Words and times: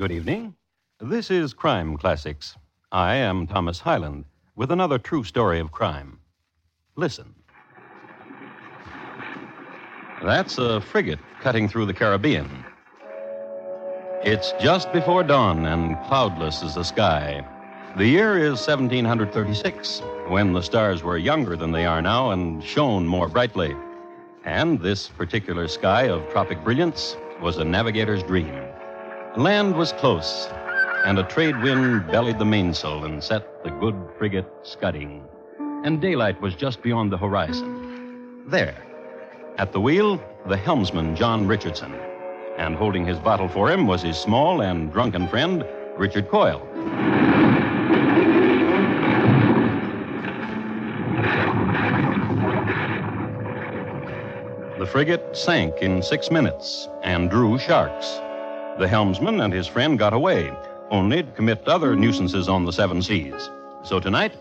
Good 0.00 0.12
evening. 0.12 0.54
This 0.98 1.30
is 1.30 1.52
Crime 1.52 1.98
Classics. 1.98 2.56
I 2.90 3.16
am 3.16 3.46
Thomas 3.46 3.80
Hyland 3.80 4.24
with 4.56 4.72
another 4.72 4.98
true 4.98 5.24
story 5.24 5.60
of 5.60 5.72
crime. 5.72 6.20
Listen. 6.96 7.34
That's 10.22 10.56
a 10.56 10.80
frigate 10.80 11.18
cutting 11.42 11.68
through 11.68 11.84
the 11.84 11.92
Caribbean. 11.92 12.64
It's 14.24 14.52
just 14.58 14.90
before 14.90 15.22
dawn 15.22 15.66
and 15.66 15.98
cloudless 16.06 16.62
as 16.62 16.76
the 16.76 16.82
sky. 16.82 17.46
The 17.98 18.06
year 18.06 18.38
is 18.38 18.66
1736, 18.66 20.00
when 20.28 20.54
the 20.54 20.62
stars 20.62 21.02
were 21.02 21.18
younger 21.18 21.56
than 21.56 21.72
they 21.72 21.84
are 21.84 22.00
now 22.00 22.30
and 22.30 22.64
shone 22.64 23.06
more 23.06 23.28
brightly. 23.28 23.76
And 24.46 24.80
this 24.80 25.08
particular 25.08 25.68
sky 25.68 26.04
of 26.04 26.26
tropic 26.30 26.64
brilliance 26.64 27.18
was 27.42 27.58
a 27.58 27.64
navigator's 27.66 28.22
dream. 28.22 28.50
Land 29.36 29.76
was 29.76 29.92
close, 29.92 30.48
and 31.04 31.16
a 31.16 31.22
trade 31.22 31.56
wind 31.62 32.04
bellied 32.08 32.40
the 32.40 32.44
mainsail 32.44 33.04
and 33.04 33.22
set 33.22 33.62
the 33.62 33.70
good 33.70 33.94
frigate 34.18 34.50
scudding. 34.64 35.24
And 35.84 36.00
daylight 36.00 36.40
was 36.40 36.56
just 36.56 36.82
beyond 36.82 37.12
the 37.12 37.16
horizon. 37.16 38.42
There, 38.48 38.76
at 39.56 39.70
the 39.70 39.80
wheel, 39.80 40.20
the 40.48 40.56
helmsman, 40.56 41.14
John 41.14 41.46
Richardson. 41.46 41.94
And 42.58 42.74
holding 42.74 43.06
his 43.06 43.20
bottle 43.20 43.46
for 43.46 43.70
him 43.70 43.86
was 43.86 44.02
his 44.02 44.18
small 44.18 44.62
and 44.62 44.92
drunken 44.92 45.28
friend, 45.28 45.64
Richard 45.96 46.28
Coyle. 46.28 46.66
The 54.76 54.86
frigate 54.86 55.36
sank 55.36 55.76
in 55.82 56.02
six 56.02 56.32
minutes 56.32 56.88
and 57.04 57.30
drew 57.30 57.56
sharks. 57.56 58.20
The 58.78 58.88
helmsman 58.88 59.40
and 59.40 59.52
his 59.52 59.66
friend 59.66 59.98
got 59.98 60.12
away, 60.12 60.52
only 60.90 61.22
to 61.22 61.30
commit 61.32 61.68
other 61.68 61.94
nuisances 61.94 62.48
on 62.48 62.64
the 62.64 62.72
seven 62.72 63.02
seas. 63.02 63.50
So 63.84 64.00
tonight, 64.00 64.34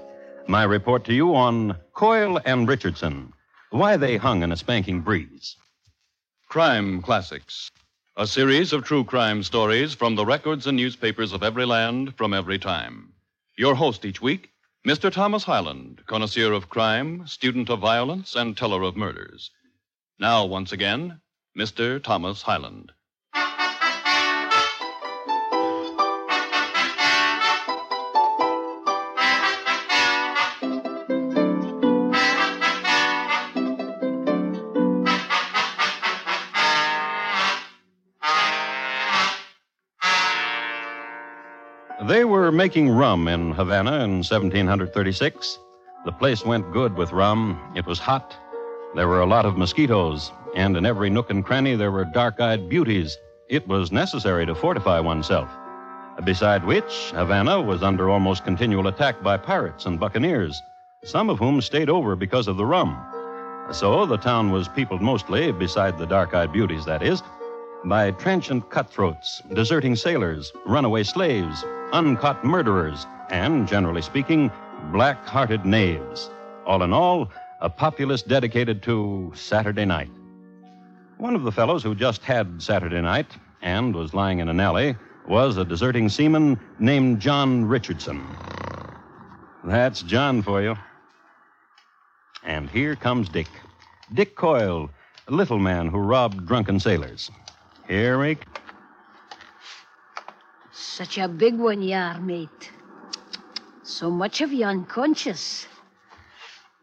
my 0.48 0.64
report 0.64 1.04
to 1.06 1.14
you 1.14 1.36
on 1.36 1.78
Coyle 1.94 2.40
and 2.46 2.68
Richardson, 2.68 3.34
why 3.70 3.98
they 3.98 4.18
hung 4.18 4.42
in 4.44 4.52
a 4.52 4.58
spanking 4.58 5.02
breeze. 5.02 5.58
Crime 6.48 7.02
Classics, 7.02 7.70
a 8.16 8.26
series 8.26 8.74
of 8.74 8.84
true 8.84 9.04
crime 9.04 9.44
stories 9.44 9.94
from 9.94 10.16
the 10.16 10.26
records 10.26 10.68
and 10.68 10.78
newspapers 10.78 11.34
of 11.34 11.44
every 11.44 11.66
land 11.66 12.16
from 12.18 12.34
every 12.34 12.60
time. 12.60 13.14
Your 13.58 13.76
host 13.76 14.06
each 14.06 14.22
week, 14.22 14.52
Mr. 14.88 15.12
Thomas 15.12 15.44
Hyland, 15.44 16.02
connoisseur 16.06 16.54
of 16.54 16.70
crime, 16.70 17.28
student 17.28 17.70
of 17.70 17.80
violence, 17.80 18.36
and 18.36 18.56
teller 18.56 18.84
of 18.84 18.96
murders. 18.96 19.52
Now, 20.18 20.46
once 20.46 20.72
again, 20.72 21.20
Mr. 21.58 22.02
Thomas 22.02 22.42
Hyland. 22.42 22.94
Were 42.50 42.56
making 42.56 42.90
rum 42.90 43.28
in 43.28 43.52
Havana 43.52 44.04
in 44.04 44.24
1736. 44.24 45.60
The 46.04 46.12
place 46.12 46.44
went 46.44 46.74
good 46.74 46.96
with 46.98 47.12
rum. 47.12 47.60
It 47.76 47.86
was 47.86 48.00
hot. 48.00 48.36
There 48.96 49.08
were 49.08 49.22
a 49.22 49.28
lot 49.28 49.46
of 49.46 49.56
mosquitoes, 49.56 50.32
and 50.56 50.76
in 50.76 50.84
every 50.84 51.12
nook 51.12 51.30
and 51.30 51.46
cranny 51.46 51.76
there 51.76 51.92
were 51.92 52.06
dark 52.06 52.40
eyed 52.42 52.68
beauties. 52.68 53.16
It 53.50 53.68
was 53.68 53.92
necessary 53.92 54.48
to 54.48 54.56
fortify 54.56 55.00
oneself. 55.00 55.48
Beside 56.24 56.66
which, 56.66 57.12
Havana 57.12 57.62
was 57.62 57.84
under 57.84 58.10
almost 58.10 58.46
continual 58.46 58.88
attack 58.88 59.22
by 59.22 59.38
pirates 59.38 59.86
and 59.86 60.00
buccaneers, 60.00 60.60
some 61.04 61.30
of 61.30 61.38
whom 61.38 61.62
stayed 61.62 61.88
over 61.88 62.16
because 62.16 62.48
of 62.48 62.58
the 62.58 62.66
rum. 62.66 62.98
So 63.72 64.08
the 64.08 64.18
town 64.18 64.52
was 64.52 64.68
peopled 64.68 65.04
mostly, 65.04 65.52
beside 65.52 66.00
the 66.00 66.08
dark 66.08 66.34
eyed 66.34 66.52
beauties, 66.52 66.86
that 66.86 67.04
is, 67.04 67.22
by 67.86 68.10
transient 68.10 68.72
cutthroats, 68.72 69.44
deserting 69.54 69.96
sailors, 69.96 70.52
runaway 70.66 71.04
slaves, 71.04 71.64
uncaught 71.94 72.44
murderers, 72.44 73.06
and, 73.30 73.68
generally 73.68 74.02
speaking, 74.02 74.52
black 74.92 75.26
hearted 75.26 75.66
knaves. 75.66 76.30
All 76.66 76.84
in 76.84 76.94
all, 76.94 77.32
a 77.62 77.70
populace 77.70 78.22
dedicated 78.22 78.82
to 78.84 79.32
Saturday 79.36 79.86
night. 79.86 80.10
One 81.18 81.36
of 81.36 81.44
the 81.44 81.52
fellows 81.52 81.84
who 81.84 81.96
just 81.96 82.24
had 82.24 82.62
Saturday 82.62 83.02
night 83.02 83.28
and 83.62 83.94
was 83.94 84.14
lying 84.14 84.40
in 84.40 84.50
an 84.50 84.60
alley 84.60 84.96
was 85.28 85.58
a 85.58 85.66
deserting 85.66 86.10
seaman 86.10 86.60
named 86.80 87.20
John 87.20 87.66
Richardson. 87.66 88.26
That's 89.64 90.02
John 90.02 90.42
for 90.42 90.62
you. 90.62 90.76
And 92.44 92.70
here 92.70 92.96
comes 92.96 93.30
Dick. 93.30 93.50
Dick 94.14 94.36
Coyle, 94.36 94.90
a 95.28 95.32
little 95.32 95.60
man 95.60 95.88
who 95.88 96.00
robbed 96.00 96.48
drunken 96.48 96.80
sailors. 96.80 97.30
Here 97.88 98.18
we 98.18 98.38
Such 100.80 101.18
a 101.18 101.28
big 101.28 101.56
one 101.56 101.82
you 101.82 101.94
are, 101.94 102.22
mate. 102.22 102.72
So 103.84 104.10
much 104.10 104.40
of 104.40 104.54
you 104.54 104.66
unconscious. 104.66 105.68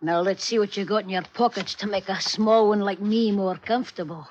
Now 0.03 0.21
let's 0.21 0.45
see 0.45 0.59
what 0.59 0.77
you 0.77 0.85
got 0.85 1.05
in 1.05 1.09
your 1.09 1.23
pockets 1.33 1.73
to 1.77 1.87
make 1.87 2.11
a 2.11 2.21
small 2.21 2.69
one 2.69 2.81
like 2.81 3.01
me 3.01 3.33
more 3.33 3.57
comfortable. 3.57 4.29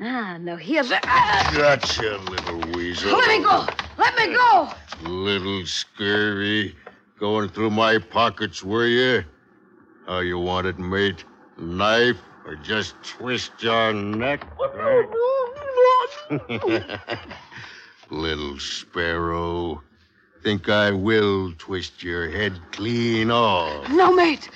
Ah, 0.00 0.38
now 0.40 0.56
here's 0.56 0.90
a. 0.90 0.98
Ah, 1.04 1.52
Gotcha, 1.54 2.16
little 2.16 2.60
weasel. 2.72 3.12
let 3.12 3.28
me 3.28 3.44
go! 3.44 3.66
Let 3.98 4.16
me 4.16 4.34
go! 4.34 4.70
Little 5.02 5.66
scurvy. 5.66 6.74
Going 7.18 7.50
through 7.50 7.72
my 7.72 7.98
pockets, 7.98 8.64
were 8.64 8.86
you? 8.86 9.22
How 10.06 10.20
you 10.20 10.38
want 10.38 10.66
it, 10.66 10.78
mate? 10.78 11.26
Knife 11.58 12.16
or 12.46 12.56
just 12.56 12.94
twist 13.02 13.52
your 13.62 13.92
neck? 13.92 14.46
little 18.10 18.58
sparrow. 18.58 19.82
Think 20.42 20.68
I 20.68 20.90
will 20.90 21.52
twist 21.58 22.02
your 22.02 22.30
head 22.30 22.58
clean 22.72 23.30
off. 23.30 23.88
No, 23.90 24.12
mate. 24.12 24.48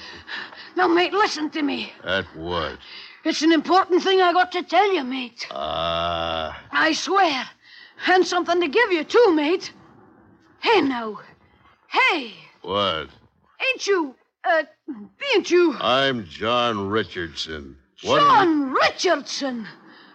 No, 0.76 0.88
mate, 0.88 1.12
listen 1.12 1.50
to 1.50 1.62
me. 1.62 1.92
At 2.04 2.24
what? 2.36 2.78
It's 3.24 3.42
an 3.42 3.52
important 3.52 4.02
thing 4.02 4.20
I 4.20 4.32
got 4.32 4.52
to 4.52 4.62
tell 4.62 4.92
you, 4.94 5.04
mate. 5.04 5.46
Ah, 5.50 6.60
I 6.72 6.92
swear. 6.92 7.44
And 8.06 8.26
something 8.26 8.60
to 8.60 8.68
give 8.68 8.92
you, 8.92 9.04
too, 9.04 9.32
mate. 9.34 9.72
Hey, 10.60 10.80
now. 10.80 11.20
Hey, 11.88 12.34
what? 12.62 13.08
ain't 13.60 13.86
you, 13.86 14.14
uh, 14.44 14.62
ain't 15.34 15.50
you 15.50 15.74
I'm 15.80 16.26
John 16.26 16.88
Richardson. 16.88 17.76
What 18.02 18.20
John 18.20 18.72
Richardson? 18.72 19.66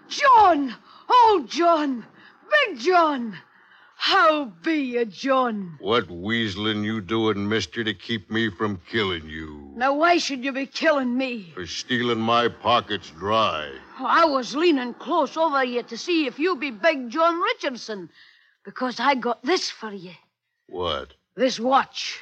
John! 0.08 0.76
Oh, 1.10 1.46
John! 1.48 2.06
Big 2.50 2.80
John! 2.80 3.38
How 4.02 4.46
be 4.64 4.76
you, 4.76 5.06
John? 5.06 5.78
What 5.82 6.08
weaseling 6.08 6.86
you 6.86 7.02
doing, 7.02 7.50
mister, 7.50 7.84
to 7.84 7.94
keep 7.94 8.32
me 8.32 8.50
from 8.50 8.80
killing 8.90 9.28
you? 9.28 9.74
Now, 9.76 9.94
why 9.94 10.20
should 10.20 10.44
you 10.44 10.54
be 10.54 10.66
killing 10.66 11.18
me? 11.18 11.52
For 11.54 11.68
stealing 11.68 12.20
my 12.20 12.48
pockets 12.48 13.12
dry. 13.12 13.70
I 14.00 14.24
was 14.24 14.56
leaning 14.56 14.94
close 14.94 15.36
over 15.36 15.66
you 15.66 15.84
to 15.84 15.98
see 15.98 16.28
if 16.28 16.40
you 16.40 16.56
be 16.56 16.72
Big 16.72 17.10
John 17.10 17.42
Richardson, 17.42 18.10
because 18.64 19.02
I 19.02 19.16
got 19.16 19.44
this 19.44 19.70
for 19.70 19.92
you. 19.92 20.14
What? 20.70 21.14
This 21.36 21.60
watch. 21.60 22.22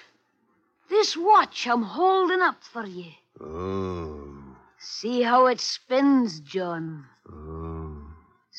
This 0.89 1.15
watch 1.15 1.67
I'm 1.67 1.83
holding 1.83 2.41
up 2.41 2.63
for 2.63 2.87
you. 2.87 3.11
Oh. 3.39 4.55
See 4.79 5.21
how 5.21 5.45
it 5.45 5.59
spins, 5.59 6.39
John. 6.39 7.05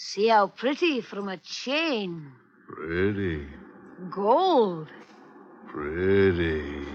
See 0.00 0.28
how 0.28 0.46
pretty 0.46 1.00
from 1.00 1.28
a 1.28 1.38
chain. 1.38 2.30
Pretty. 2.68 3.44
Gold. 4.08 4.86
Pretty. 5.66 6.86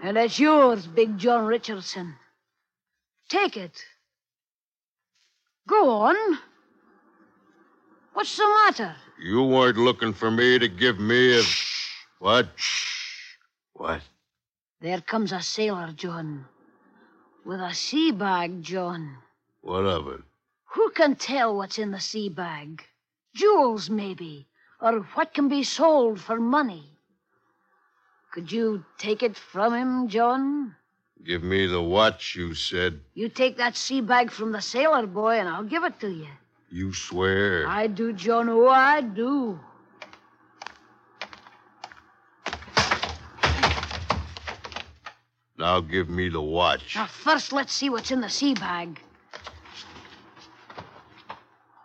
And 0.00 0.16
it's 0.16 0.38
yours, 0.38 0.86
Big 0.86 1.18
John 1.18 1.44
Richardson. 1.44 2.14
Take 3.28 3.56
it. 3.56 3.84
Go 5.66 5.90
on. 5.90 6.38
What's 8.12 8.36
the 8.36 8.46
matter? 8.46 8.94
You 9.20 9.42
weren't 9.42 9.76
looking 9.76 10.12
for 10.12 10.30
me 10.30 10.60
to 10.60 10.68
give 10.68 11.00
me 11.00 11.40
a. 11.40 11.42
What? 12.20 12.48
What? 13.72 14.02
There 14.80 15.00
comes 15.00 15.32
a 15.32 15.42
sailor, 15.42 15.90
John. 15.96 16.46
With 17.44 17.58
a 17.58 17.74
sea 17.74 18.12
bag, 18.12 18.62
John. 18.62 19.16
What 19.62 19.84
of 19.84 20.06
it? 20.06 20.20
Who 20.74 20.88
can 20.90 21.16
tell 21.16 21.54
what's 21.54 21.78
in 21.78 21.90
the 21.90 22.00
sea 22.00 22.30
bag? 22.30 22.82
Jewels, 23.34 23.90
maybe, 23.90 24.48
or 24.80 25.00
what 25.14 25.34
can 25.34 25.48
be 25.48 25.62
sold 25.64 26.18
for 26.18 26.40
money. 26.40 26.96
Could 28.32 28.50
you 28.50 28.82
take 28.96 29.22
it 29.22 29.36
from 29.36 29.74
him, 29.74 30.08
John? 30.08 30.74
Give 31.22 31.42
me 31.42 31.66
the 31.66 31.82
watch, 31.82 32.34
you 32.34 32.54
said. 32.54 33.00
You 33.12 33.28
take 33.28 33.58
that 33.58 33.76
sea 33.76 34.00
bag 34.00 34.30
from 34.30 34.52
the 34.52 34.62
sailor 34.62 35.06
boy, 35.06 35.38
and 35.38 35.46
I'll 35.46 35.62
give 35.62 35.84
it 35.84 36.00
to 36.00 36.10
you. 36.10 36.28
You 36.70 36.94
swear? 36.94 37.68
I 37.68 37.86
do, 37.86 38.14
John. 38.14 38.48
Oh, 38.48 38.68
I 38.68 39.02
do. 39.02 39.60
Now 45.58 45.80
give 45.80 46.08
me 46.08 46.30
the 46.30 46.40
watch. 46.40 46.96
Now, 46.96 47.06
first, 47.06 47.52
let's 47.52 47.74
see 47.74 47.90
what's 47.90 48.10
in 48.10 48.22
the 48.22 48.30
sea 48.30 48.54
bag. 48.54 48.98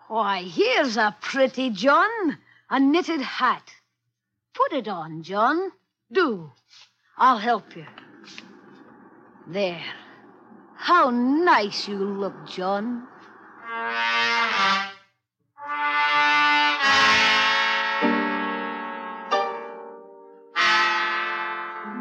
Why, 0.07 0.43
here's 0.43 0.95
a 0.95 1.15
pretty 1.19 1.69
John. 1.69 2.37
A 2.69 2.79
knitted 2.79 3.21
hat. 3.21 3.73
Put 4.53 4.71
it 4.71 4.87
on, 4.87 5.21
John. 5.21 5.71
Do. 6.11 6.51
I'll 7.17 7.37
help 7.37 7.75
you. 7.75 7.85
There. 9.47 9.83
How 10.75 11.09
nice 11.09 11.89
you 11.89 11.97
look, 11.97 12.47
John. 12.47 13.05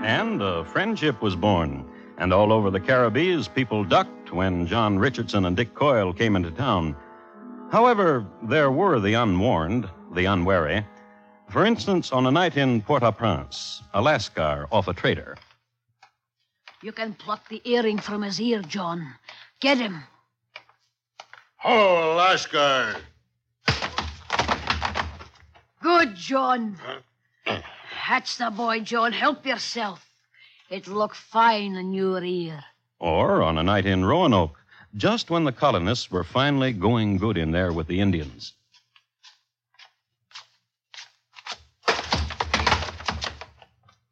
And 0.03 0.41
a 0.41 0.64
friendship 0.64 1.20
was 1.20 1.35
born. 1.35 1.91
And 2.19 2.32
all 2.32 2.53
over 2.53 2.70
the 2.70 2.81
Caribbees, 2.81 3.49
people 3.49 3.82
ducked 3.82 4.32
when 4.32 4.67
John 4.67 4.99
Richardson 4.99 5.44
and 5.47 5.56
Dick 5.56 5.75
Coyle 5.75 6.12
came 6.12 6.37
into 6.37 6.53
town. 6.53 6.94
However, 7.71 8.25
there 8.43 8.71
were 8.71 9.01
the 9.01 9.15
unwarned, 9.15 9.89
the 10.13 10.27
unwary. 10.27 10.87
For 11.51 11.65
instance, 11.65 12.13
on 12.13 12.27
a 12.27 12.31
night 12.31 12.57
in 12.57 12.81
Port 12.83 13.03
au 13.03 13.13
Prince, 13.13 13.83
a 13.93 14.01
Lascar 14.01 14.67
off 14.71 14.89
a 14.89 14.95
trader. 14.95 15.37
You 16.83 16.93
can 16.93 17.15
pluck 17.15 17.49
the 17.49 17.61
earring 17.65 17.99
from 17.99 18.23
his 18.23 18.41
ear, 18.41 18.63
John. 18.63 19.15
Get 19.61 19.79
him. 19.79 20.05
Ho, 21.57 22.17
Lascar! 22.17 23.01
Good, 25.83 26.15
John. 26.15 26.77
That's 28.09 28.37
the 28.37 28.51
boy, 28.51 28.81
John. 28.81 29.13
Help 29.13 29.47
yourself. 29.47 30.05
It'll 30.71 30.95
look 30.95 31.15
fine 31.15 31.77
in 31.77 31.93
your 31.93 32.23
ear. 32.23 32.63
Or 32.99 33.43
on 33.43 33.59
a 33.59 33.63
night 33.63 33.87
in 33.87 34.05
Roanoke, 34.05 34.59
just 34.96 35.31
when 35.31 35.44
the 35.44 35.52
colonists 35.52 36.10
were 36.10 36.25
finally 36.25 36.72
going 36.72 37.19
good 37.19 37.37
in 37.37 37.50
there 37.50 37.72
with 37.72 37.87
the 37.87 38.00
Indians. 38.00 38.54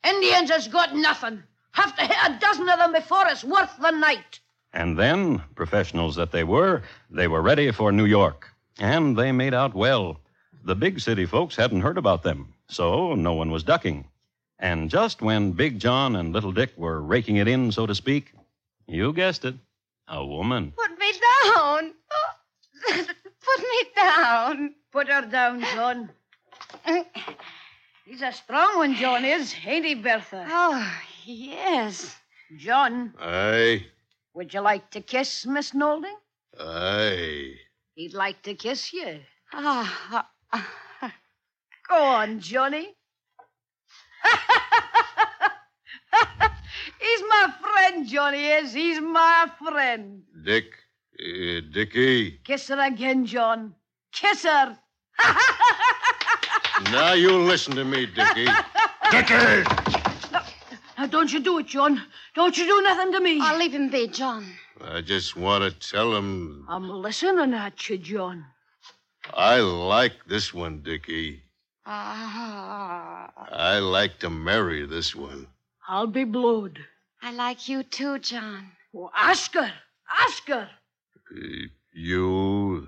Indians 0.05 0.51
has 0.51 0.69
got 0.69 0.95
nothing. 0.95 1.43
Have 1.73 1.97
to 1.97 2.03
hit 2.03 2.17
a 2.27 2.39
dozen 2.39 2.69
of 2.69 2.79
them 2.79 2.93
before 2.93 3.27
it's 3.27 3.43
worth 3.43 3.75
the 3.81 3.91
night. 3.91 4.41
And 4.73 4.99
then, 4.99 5.43
professionals 5.55 6.17
that 6.17 6.33
they 6.33 6.45
were, 6.45 6.83
they 7.11 7.29
were 7.29 7.41
ready 7.41 7.71
for 7.71 7.91
New 7.91 8.05
York. 8.05 8.49
And 8.79 9.17
they 9.17 9.33
made 9.33 9.55
out 9.55 9.75
well. 9.75 10.21
The 10.65 10.75
big 10.75 11.01
city 11.01 11.27
folks 11.27 11.57
hadn't 11.57 11.83
heard 11.83 11.99
about 11.99 12.23
them, 12.23 12.53
so 12.69 13.15
no 13.15 13.35
one 13.35 13.51
was 13.51 13.63
ducking. 13.63 14.07
And 14.59 14.91
just 14.91 15.23
when 15.23 15.53
Big 15.53 15.79
John 15.79 16.17
and 16.17 16.33
Little 16.33 16.53
Dick 16.53 16.73
were 16.77 17.01
raking 17.01 17.37
it 17.37 17.49
in, 17.49 17.71
so 17.73 17.87
to 17.87 17.95
speak, 17.95 18.33
you 18.87 19.13
guessed 19.13 19.45
it, 19.45 19.55
a 20.09 20.25
woman. 20.25 20.73
Put 20.77 20.99
me 20.99 21.13
down. 21.47 21.93
Put 22.89 23.59
me 23.59 23.85
down. 23.97 24.75
Put 24.93 25.09
her 25.09 25.23
down, 25.27 25.61
John. 25.75 26.11
He's 28.05 28.23
a 28.23 28.33
strong 28.33 28.77
one, 28.79 28.95
John 28.95 29.25
is, 29.25 29.55
ain't 29.67 29.87
he, 29.87 29.95
Bertha? 29.95 30.47
Oh, 30.49 30.93
yes. 31.25 32.15
John, 32.59 33.15
Aye, 33.19 33.87
would 34.35 34.53
you 34.53 34.61
like 34.61 34.91
to 34.91 35.01
kiss 35.01 35.47
Miss 35.47 35.73
Nolding? 35.75 36.15
aye. 36.61 37.55
He'd 37.95 38.13
like 38.15 38.43
to 38.43 38.55
kiss 38.55 38.93
you. 38.93 39.21
Ah, 39.53 40.29
Go 41.89 41.97
on, 41.97 42.41
Johnny. 42.41 42.95
He's 47.05 47.23
my 47.29 47.55
friend, 47.61 48.07
Johnny 48.07 48.47
is. 48.47 48.73
He's 48.73 49.01
my 49.01 49.51
friend. 49.63 50.23
Dick, 50.45 50.65
uh, 51.21 51.61
Dickie. 51.73 52.39
Kiss 52.45 52.69
her 52.69 52.81
again, 52.81 53.27
John. 53.27 53.75
Kiss 54.13 54.45
her. 54.45 54.79
Now 56.91 57.13
you 57.13 57.31
listen 57.39 57.75
to 57.77 57.85
me, 57.85 58.07
Dickie. 58.07 58.49
Dickie! 59.11 59.63
Now, 60.99 61.07
don't 61.07 61.33
you 61.33 61.41
do 61.41 61.59
it, 61.59 61.67
John. 61.67 62.03
Don't 62.35 62.57
you 62.59 62.65
do 62.67 62.83
nothing 62.83 63.13
to 63.13 63.21
me. 63.21 63.39
I'll 63.41 63.59
leave 63.59 63.73
him 63.73 63.91
be, 63.91 64.09
John. 64.09 64.45
I 64.81 65.01
just 65.01 65.37
want 65.37 65.63
to 65.65 65.89
tell 65.91 66.15
him 66.15 66.67
I'm 66.69 66.89
listening 66.89 67.55
at 67.55 67.89
you, 67.89 67.99
John. 67.99 68.45
I 69.33 69.61
like 69.61 70.15
this 70.27 70.53
one, 70.53 70.83
Dickie. 70.83 71.43
Ah, 71.87 73.31
I 73.53 73.79
like 73.79 74.19
to 74.21 74.31
marry 74.31 74.85
this 74.85 75.15
one. 75.15 75.47
I'll 75.89 76.07
be 76.09 76.25
blowed. 76.25 76.79
I 77.25 77.31
like 77.33 77.71
you 77.71 77.83
too, 77.83 78.19
John. 78.19 78.73
Oh, 78.95 79.11
Oscar! 79.17 79.63
her. 79.63 79.73
Ask 80.11 80.47
her. 80.47 80.69
Uh, 81.35 81.69
you, 81.95 82.87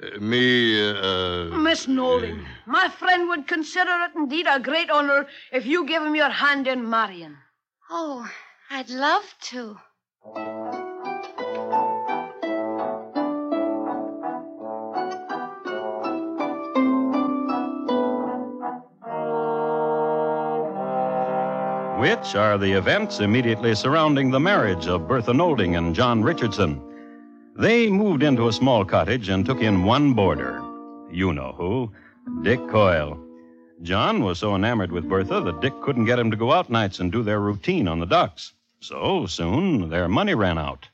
uh, 0.00 0.20
me, 0.20 0.80
uh, 0.88 1.46
Miss 1.46 1.88
Nolding, 1.88 2.46
my 2.66 2.88
friend 2.88 3.28
would 3.28 3.48
consider 3.48 3.90
it 4.04 4.12
indeed 4.14 4.46
a 4.48 4.60
great 4.60 4.90
honor 4.90 5.26
if 5.50 5.66
you 5.66 5.88
give 5.88 6.04
him 6.04 6.14
your 6.14 6.30
hand 6.30 6.68
in 6.68 6.88
marrying. 6.88 7.36
Oh, 7.90 8.30
I'd 8.70 8.90
love 8.90 9.34
to. 9.50 9.76
Which 22.00 22.34
are 22.34 22.56
the 22.56 22.72
events 22.72 23.20
immediately 23.20 23.74
surrounding 23.74 24.30
the 24.30 24.40
marriage 24.40 24.86
of 24.86 25.06
Bertha 25.06 25.34
Nolding 25.34 25.76
and 25.76 25.94
John 25.94 26.22
Richardson. 26.22 26.80
They 27.56 27.90
moved 27.90 28.22
into 28.22 28.48
a 28.48 28.52
small 28.54 28.86
cottage 28.86 29.28
and 29.28 29.44
took 29.44 29.60
in 29.60 29.84
one 29.84 30.14
boarder. 30.14 30.62
You 31.12 31.34
know 31.34 31.52
who 31.58 31.92
Dick 32.40 32.58
Coyle. 32.70 33.22
John 33.82 34.24
was 34.24 34.38
so 34.38 34.54
enamored 34.54 34.90
with 34.92 35.10
Bertha 35.10 35.42
that 35.42 35.60
Dick 35.60 35.74
couldn't 35.82 36.06
get 36.06 36.18
him 36.18 36.30
to 36.30 36.38
go 36.38 36.52
out 36.52 36.70
nights 36.70 37.00
and 37.00 37.12
do 37.12 37.22
their 37.22 37.38
routine 37.40 37.86
on 37.86 38.00
the 38.00 38.06
docks. 38.06 38.54
So 38.80 39.26
soon 39.26 39.90
their 39.90 40.08
money 40.08 40.34
ran 40.34 40.56
out. 40.56 40.88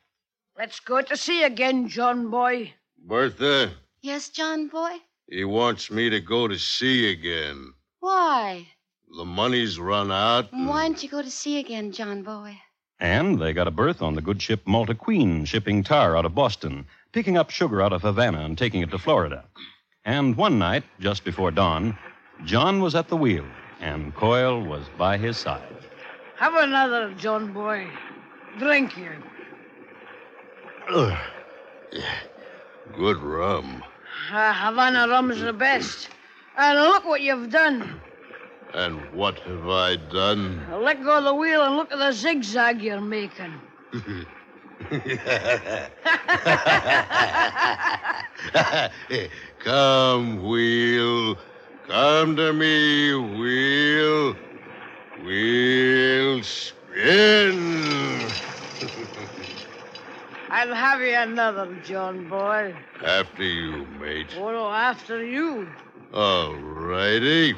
Let's 0.59 0.81
go 0.81 1.02
to 1.02 1.17
sea 1.17 1.44
again, 1.44 1.87
John 1.88 2.31
boy. 2.31 2.73
Bertha, 2.99 3.70
Yes, 4.02 4.29
John 4.29 4.67
boy? 4.67 4.97
he 5.31 5.44
wants 5.44 5.88
me 5.88 6.11
to 6.11 6.20
go 6.20 6.49
to 6.49 6.59
sea 6.59 7.12
again. 7.12 7.75
Why? 8.00 8.66
The 9.15 9.25
money's 9.25 9.79
run 9.79 10.11
out. 10.11 10.53
and- 10.53 10.69
Why 10.69 10.83
don't 10.87 11.03
you 11.03 11.09
go 11.09 11.23
to 11.23 11.31
sea 11.31 11.59
again, 11.59 11.93
John 11.93 12.23
boy? 12.23 12.59
And 12.99 13.39
they 13.41 13.53
got 13.53 13.69
a 13.69 13.71
berth 13.71 14.01
on 14.01 14.15
the 14.15 14.23
good 14.23 14.41
ship 14.41 14.63
Malta 14.67 14.95
Queen, 14.95 15.45
shipping 15.45 15.83
tar 15.85 16.17
out 16.17 16.25
of 16.25 16.35
Boston, 16.35 16.87
picking 17.13 17.37
up 17.37 17.51
sugar 17.51 17.83
out 17.83 17.93
of 17.93 18.03
Havana 18.03 18.41
and 18.41 18.57
taking 18.57 18.81
it 18.81 18.91
to 18.91 18.99
Florida. 18.99 19.45
And 20.05 20.37
one 20.37 20.59
night, 20.59 20.85
just 20.99 21.23
before 21.25 21.51
dawn, 21.51 21.99
John 22.45 22.81
was 22.81 22.95
at 22.95 23.09
the 23.09 23.17
wheel, 23.17 23.45
and 23.81 24.15
Coyle 24.15 24.63
was 24.63 24.85
by 24.97 25.19
his 25.19 25.37
side. 25.37 25.63
Have 26.37 26.55
another, 26.55 27.13
John 27.15 27.53
boy. 27.53 27.87
Drink 28.59 28.93
here. 28.93 29.23
Ugh. 30.91 31.19
Good 32.97 33.19
rum. 33.19 33.83
Uh, 34.33 34.53
Havana 34.55 35.09
rum's 35.09 35.41
the 35.41 35.53
best. 35.53 36.09
And 36.57 36.79
look 36.79 37.05
what 37.05 37.21
you've 37.21 37.51
done. 37.51 38.01
And 38.76 39.00
what 39.14 39.38
have 39.38 39.68
I 39.71 39.97
done? 39.97 40.59
Now 40.68 40.80
let 40.80 41.02
go 41.02 41.16
of 41.16 41.25
the 41.25 41.35
wheel 41.35 41.62
and 41.62 41.76
look 41.76 41.90
at 41.92 41.99
the 41.99 42.12
zigzag 42.12 42.83
you're 42.83 43.00
making. 43.00 43.54
come, 49.61 50.47
wheel. 50.47 51.38
Come 51.88 52.37
to 52.37 52.52
me, 52.52 53.14
wheel. 53.14 54.37
Wheel 55.25 56.42
spin. 56.42 57.56
I'll 60.50 60.75
have 60.75 61.00
you 61.00 61.14
another, 61.14 61.75
John 61.83 62.28
boy. 62.28 62.75
After 63.02 63.42
you, 63.42 63.87
mate. 63.99 64.35
Oh, 64.38 64.50
no, 64.50 64.71
after 64.71 65.25
you. 65.25 65.66
All 66.12 66.54
righty. 66.56 67.56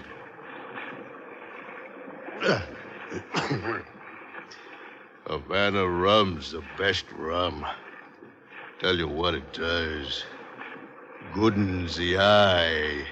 Havana 5.27 5.87
rum's 5.89 6.53
the 6.53 6.63
best 6.79 7.05
rum. 7.17 7.65
Tell 8.79 8.97
you 8.97 9.09
what 9.09 9.35
it 9.35 9.53
does. 9.53 10.25
Goodens 11.35 11.97
the 11.97 12.19
eye. 12.19 13.05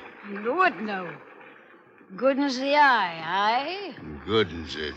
Do 0.42 0.62
it 0.62 0.80
now. 0.80 1.08
Good 2.14 2.36
the 2.38 2.76
eye, 2.76 3.20
aye? 3.24 3.94
Goodens 4.24 4.76
it. 4.76 4.94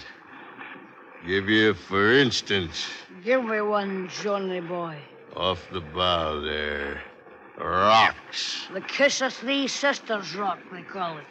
Give 1.25 1.49
you, 1.49 1.73
for 1.73 2.13
instance, 2.13 2.87
Give 3.25 3.43
me 3.43 3.59
one, 3.61 4.07
Johnny 4.21 4.61
boy. 4.61 4.97
off 5.35 5.67
the 5.71 5.81
bow 5.81 6.39
there. 6.39 7.01
Rocks. 7.57 8.67
The 8.73 8.79
Kiss 8.81 9.21
of 9.21 9.33
Three 9.33 9.67
Sisters 9.67 10.33
rock, 10.35 10.59
they 10.71 10.83
call 10.83 11.17
it. 11.17 11.25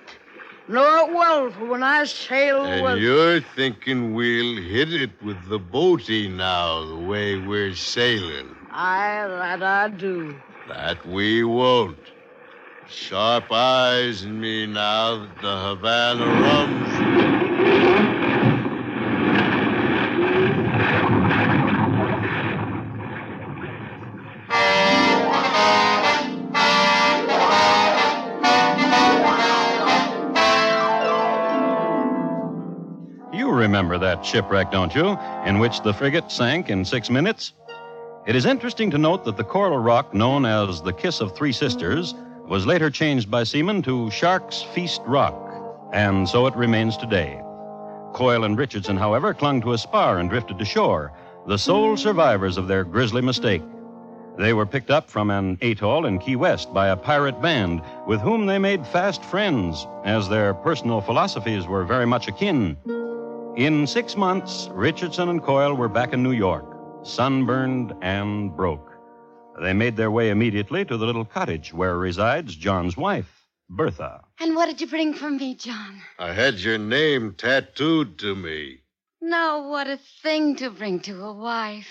Know 0.69 1.07
it 1.07 1.15
well, 1.15 1.51
for 1.51 1.65
when 1.65 1.83
I 1.83 2.05
sail 2.05 2.65
And 2.67 2.83
with... 2.85 2.99
you're 2.99 3.41
thinking 3.41 4.13
we'll 4.13 4.63
hit 4.63 4.93
it 4.93 5.11
with 5.23 5.49
the 5.49 5.59
boaty 5.59 6.31
now, 6.31 6.85
the 6.85 6.97
way 6.97 7.39
we're 7.39 7.75
sailing. 7.75 8.55
Aye, 8.71 9.27
that 9.29 9.63
I 9.63 9.89
do. 9.89 10.39
That 10.69 11.07
we 11.07 11.43
won't. 11.43 11.97
Sharp 12.91 13.51
eyes 13.51 14.25
in 14.25 14.39
me 14.41 14.67
now 14.67 15.17
that 15.17 15.41
the 15.41 15.57
Havana 15.59 16.27
rum's. 16.27 17.29
Remember 33.79 33.97
that 33.97 34.27
shipwreck, 34.27 34.73
don't 34.73 34.93
you, 34.93 35.17
in 35.47 35.61
which 35.61 35.83
the 35.83 35.95
frigate 35.95 36.33
sank 36.33 36.69
in 36.69 36.85
six 36.85 37.09
minutes? 37.09 37.53
It 38.27 38.35
is 38.35 38.45
interesting 38.45 38.91
to 38.91 38.99
note 38.99 39.25
that 39.25 39.37
the 39.37 39.45
coral 39.45 39.79
rock 39.79 40.13
known 40.13 40.45
as 40.45 40.83
the 40.83 40.93
Kiss 40.93 41.21
of 41.21 41.37
Three 41.37 41.53
Sisters 41.53 42.13
was 42.49 42.67
later 42.67 42.91
changed 42.91 43.31
by 43.31 43.45
seamen 43.45 43.81
to 43.83 44.11
Shark's 44.11 44.63
Feast 44.75 45.01
Rock, 45.07 45.39
and 45.93 46.29
so 46.29 46.49
it 46.49 46.57
remains 46.57 46.97
today. 46.97 47.41
Coyle 48.15 48.43
and 48.43 48.59
Richardson, 48.59 48.97
however, 48.97 49.33
clung 49.33 49.61
to 49.61 49.75
a 49.75 49.79
spar 49.79 50.19
and 50.19 50.29
drifted 50.29 50.59
to 50.59 50.65
shore, 50.65 51.13
the 51.47 51.57
sole 51.57 51.97
survivors 51.97 52.57
of 52.57 52.67
their 52.67 52.83
grisly 52.83 53.23
mistake. 53.23 53.63
They 54.39 54.55
were 54.55 54.67
picked 54.67 54.91
up 54.91 55.09
from 55.09 55.31
an 55.31 55.57
atoll 55.63 56.05
in 56.05 56.19
Key 56.19 56.35
West 56.35 56.75
by 56.75 56.89
a 56.89 56.97
pirate 56.97 57.41
band 57.41 57.83
with 58.09 58.21
whom 58.21 58.47
they 58.47 58.59
made 58.59 58.85
fast 58.89 59.23
friends, 59.25 59.87
as 60.05 60.29
their 60.29 60.53
personal 60.53 61.01
philosophies 61.01 61.69
were 61.69 61.85
very 61.85 62.07
much 62.07 62.27
akin. 62.27 62.77
In 63.59 63.89
six 63.89 64.17
months, 64.17 64.69
Richardson 64.71 65.31
and 65.31 65.43
Coyle 65.43 65.75
were 65.75 65.89
back 65.89 66.13
in 66.13 66.23
New 66.23 66.31
York, 66.31 66.65
sunburned 67.03 67.93
and 68.03 68.57
broke. 68.57 68.89
They 69.61 69.73
made 69.73 69.97
their 69.97 70.13
way 70.13 70.31
immediately 70.31 70.85
to 70.85 70.97
the 70.97 71.05
little 71.05 71.25
cottage 71.25 71.75
where 71.75 71.99
resides 71.99 72.55
John's 72.55 72.97
wife, 72.97 73.49
Bertha. 73.69 74.21
And 74.39 74.55
what 74.55 74.67
did 74.67 74.81
you 74.81 74.87
bring 74.87 75.13
for 75.13 75.29
me, 75.29 75.57
John? 75.57 76.01
I 76.21 76.35
had 76.35 76.61
your 76.61 76.79
name 76.79 77.35
tattooed 77.35 78.17
to 78.21 78.37
me. 78.37 78.83
Now, 79.21 79.69
what 79.69 79.89
a 79.89 79.99
thing 80.23 80.55
to 80.55 80.71
bring 80.71 81.01
to 81.01 81.25
a 81.25 81.33
wife. 81.33 81.89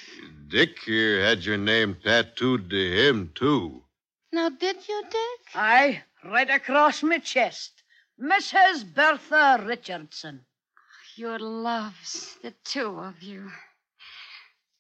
Dick 0.47 0.79
here 0.85 1.21
had 1.21 1.43
your 1.43 1.57
name 1.57 1.97
tattooed 2.01 2.69
to 2.69 3.09
him, 3.09 3.33
too. 3.35 3.83
Now, 4.31 4.47
did 4.47 4.87
you, 4.87 5.03
Dick? 5.03 5.53
Aye, 5.53 6.03
right 6.23 6.49
across 6.49 7.03
my 7.03 7.17
chest. 7.17 7.83
Mrs. 8.17 8.85
Bertha 8.95 9.61
Richardson. 9.67 10.45
Your 11.17 11.39
loves, 11.39 12.37
the 12.43 12.53
two 12.63 12.99
of 12.99 13.23
you. 13.23 13.49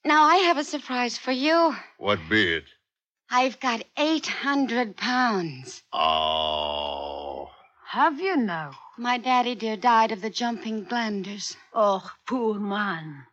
Now, 0.05 0.25
I 0.25 0.35
have 0.35 0.59
a 0.59 0.63
surprise 0.63 1.17
for 1.17 1.31
you. 1.31 1.75
What 1.97 2.19
be 2.29 2.53
it? 2.53 2.65
I've 3.31 3.59
got 3.59 3.83
800 3.97 4.95
pounds. 4.95 5.81
Oh. 5.91 7.49
Have 7.87 8.19
you 8.19 8.37
now? 8.37 8.73
My 8.99 9.17
daddy 9.17 9.55
dear 9.55 9.77
died 9.77 10.11
of 10.11 10.21
the 10.21 10.29
jumping 10.29 10.83
glanders. 10.83 11.57
Oh, 11.73 12.07
poor 12.27 12.59
man. 12.59 13.25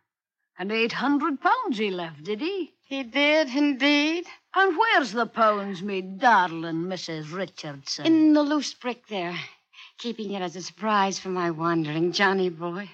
And 0.57 0.71
800 0.71 1.39
pounds 1.39 1.77
he 1.77 1.91
left, 1.91 2.23
did 2.23 2.41
he? 2.41 2.73
He 2.87 3.03
did, 3.03 3.49
indeed. 3.55 4.25
And 4.55 4.75
where's 4.75 5.11
the 5.11 5.27
pounds, 5.27 5.83
me 5.83 6.01
darling 6.01 6.85
Mrs. 6.85 7.31
Richardson? 7.31 8.07
In 8.07 8.33
the 8.33 8.41
loose 8.41 8.73
brick 8.73 9.05
there. 9.09 9.37
Keeping 9.97 10.33
it 10.33 10.41
as 10.41 10.55
a 10.55 10.61
surprise 10.61 11.17
for 11.17 11.29
my 11.29 11.51
wandering 11.51 12.11
Johnny 12.11 12.49
boy. 12.49 12.89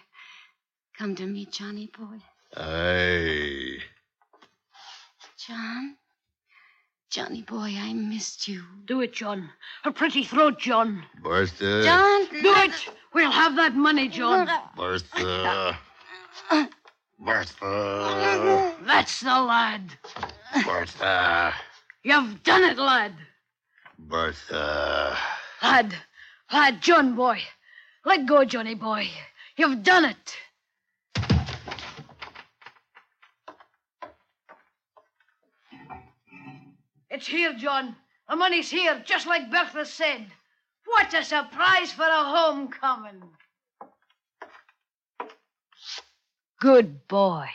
Come 0.97 1.15
to 1.15 1.25
me, 1.25 1.47
Johnny 1.51 1.89
boy. 1.97 2.19
Aye. 2.55 3.77
John? 5.47 5.95
Johnny 7.09 7.41
boy, 7.41 7.75
I 7.77 7.91
missed 7.93 8.47
you. 8.47 8.63
Do 8.85 9.01
it, 9.01 9.13
John. 9.13 9.49
Her 9.83 9.91
pretty 9.91 10.23
throat, 10.23 10.59
John. 10.59 11.03
Bertha. 11.21 11.83
John! 11.83 12.25
Do 12.29 12.53
it. 12.55 12.71
We'll 13.13 13.31
have 13.31 13.55
that 13.57 13.75
money, 13.75 14.07
John. 14.07 14.47
Bertha. 14.77 15.77
Bertha. 17.19 18.75
That's 18.85 19.19
the 19.19 19.41
lad. 19.41 19.91
Bertha. 20.63 21.53
You've 22.03 22.43
done 22.43 22.63
it, 22.63 22.77
lad. 22.77 23.13
Bertha. 23.99 25.17
Lad. 25.61 25.93
Lad, 26.51 26.81
John 26.81 27.15
boy. 27.15 27.39
Let 28.05 28.25
go, 28.25 28.43
Johnny 28.43 28.75
boy. 28.75 29.07
You've 29.55 29.83
done 29.83 30.05
it. 30.05 30.37
It's 37.09 37.27
here, 37.27 37.53
John. 37.53 37.95
The 38.29 38.35
money's 38.35 38.69
here, 38.69 39.01
just 39.05 39.27
like 39.27 39.51
Bertha 39.51 39.85
said. 39.85 40.25
What 40.85 41.13
a 41.13 41.23
surprise 41.23 41.91
for 41.91 42.03
a 42.03 42.23
homecoming. 42.23 43.21
Good 46.59 47.07
boy. 47.07 47.47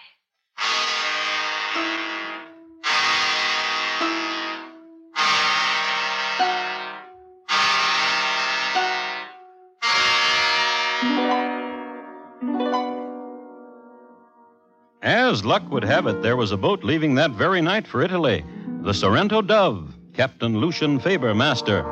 As 15.06 15.44
luck 15.44 15.70
would 15.70 15.84
have 15.84 16.08
it, 16.08 16.20
there 16.20 16.36
was 16.36 16.50
a 16.50 16.56
boat 16.56 16.82
leaving 16.82 17.14
that 17.14 17.30
very 17.30 17.62
night 17.62 17.86
for 17.86 18.02
Italy, 18.02 18.44
the 18.80 18.92
Sorrento 18.92 19.40
Dove, 19.40 19.94
Captain 20.14 20.58
Lucian 20.58 20.98
Faber, 20.98 21.32
master. 21.32 21.84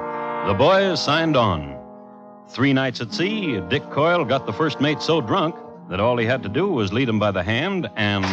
The 0.49 0.54
boys 0.54 1.00
signed 1.00 1.37
on. 1.37 1.78
Three 2.49 2.73
nights 2.73 3.00
at 3.00 3.14
sea, 3.14 3.61
Dick 3.68 3.88
Coyle 3.92 4.25
got 4.25 4.47
the 4.47 4.52
first 4.52 4.80
mate 4.80 5.00
so 5.00 5.21
drunk 5.21 5.54
that 5.90 6.00
all 6.00 6.16
he 6.16 6.26
had 6.26 6.42
to 6.42 6.49
do 6.49 6.66
was 6.66 6.92
lead 6.92 7.09
him 7.09 7.21
by 7.21 7.30
the 7.30 7.44
hand, 7.44 7.88
and. 7.94 8.25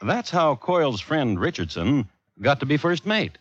That's 0.00 0.30
how 0.30 0.54
Coyle's 0.54 1.00
friend 1.00 1.40
Richardson 1.40 2.08
got 2.42 2.60
to 2.60 2.66
be 2.66 2.76
first 2.76 3.04
mate. 3.04 3.38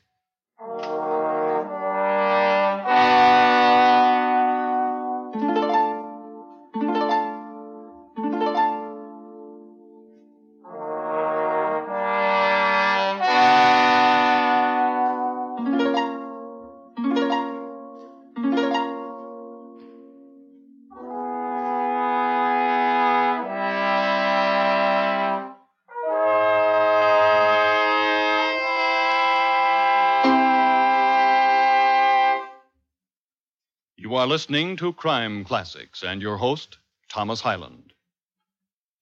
You 34.14 34.20
are 34.20 34.28
listening 34.28 34.76
to 34.78 34.94
Crime 34.94 35.44
Classics 35.44 36.04
and 36.04 36.22
your 36.22 36.38
host, 36.38 36.78
Thomas 37.10 37.42
Hyland. 37.42 37.94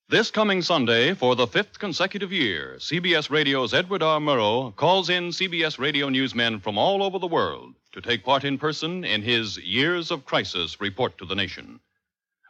This 0.08 0.32
coming 0.32 0.62
Sunday, 0.62 1.14
for 1.14 1.36
the 1.36 1.48
fifth 1.48 1.80
consecutive 1.80 2.32
year, 2.32 2.78
CBS 2.78 3.30
Radio's 3.30 3.74
Edward 3.74 4.04
R. 4.04 4.22
Murrow 4.22 4.74
calls 4.74 5.10
in 5.10 5.32
CBS 5.32 5.78
Radio 5.78 6.08
newsmen 6.08 6.62
from 6.62 6.78
all 6.78 7.04
over 7.04 7.20
the 7.20 7.28
world 7.28 7.76
to 7.92 8.00
take 8.00 8.24
part 8.24 8.46
in 8.46 8.58
person 8.58 9.04
in 9.04 9.22
his 9.22 9.58
Years 9.58 10.12
of 10.12 10.24
Crisis 10.24 10.80
report 10.80 11.18
to 11.18 11.26
the 11.26 11.36
nation. 11.36 11.82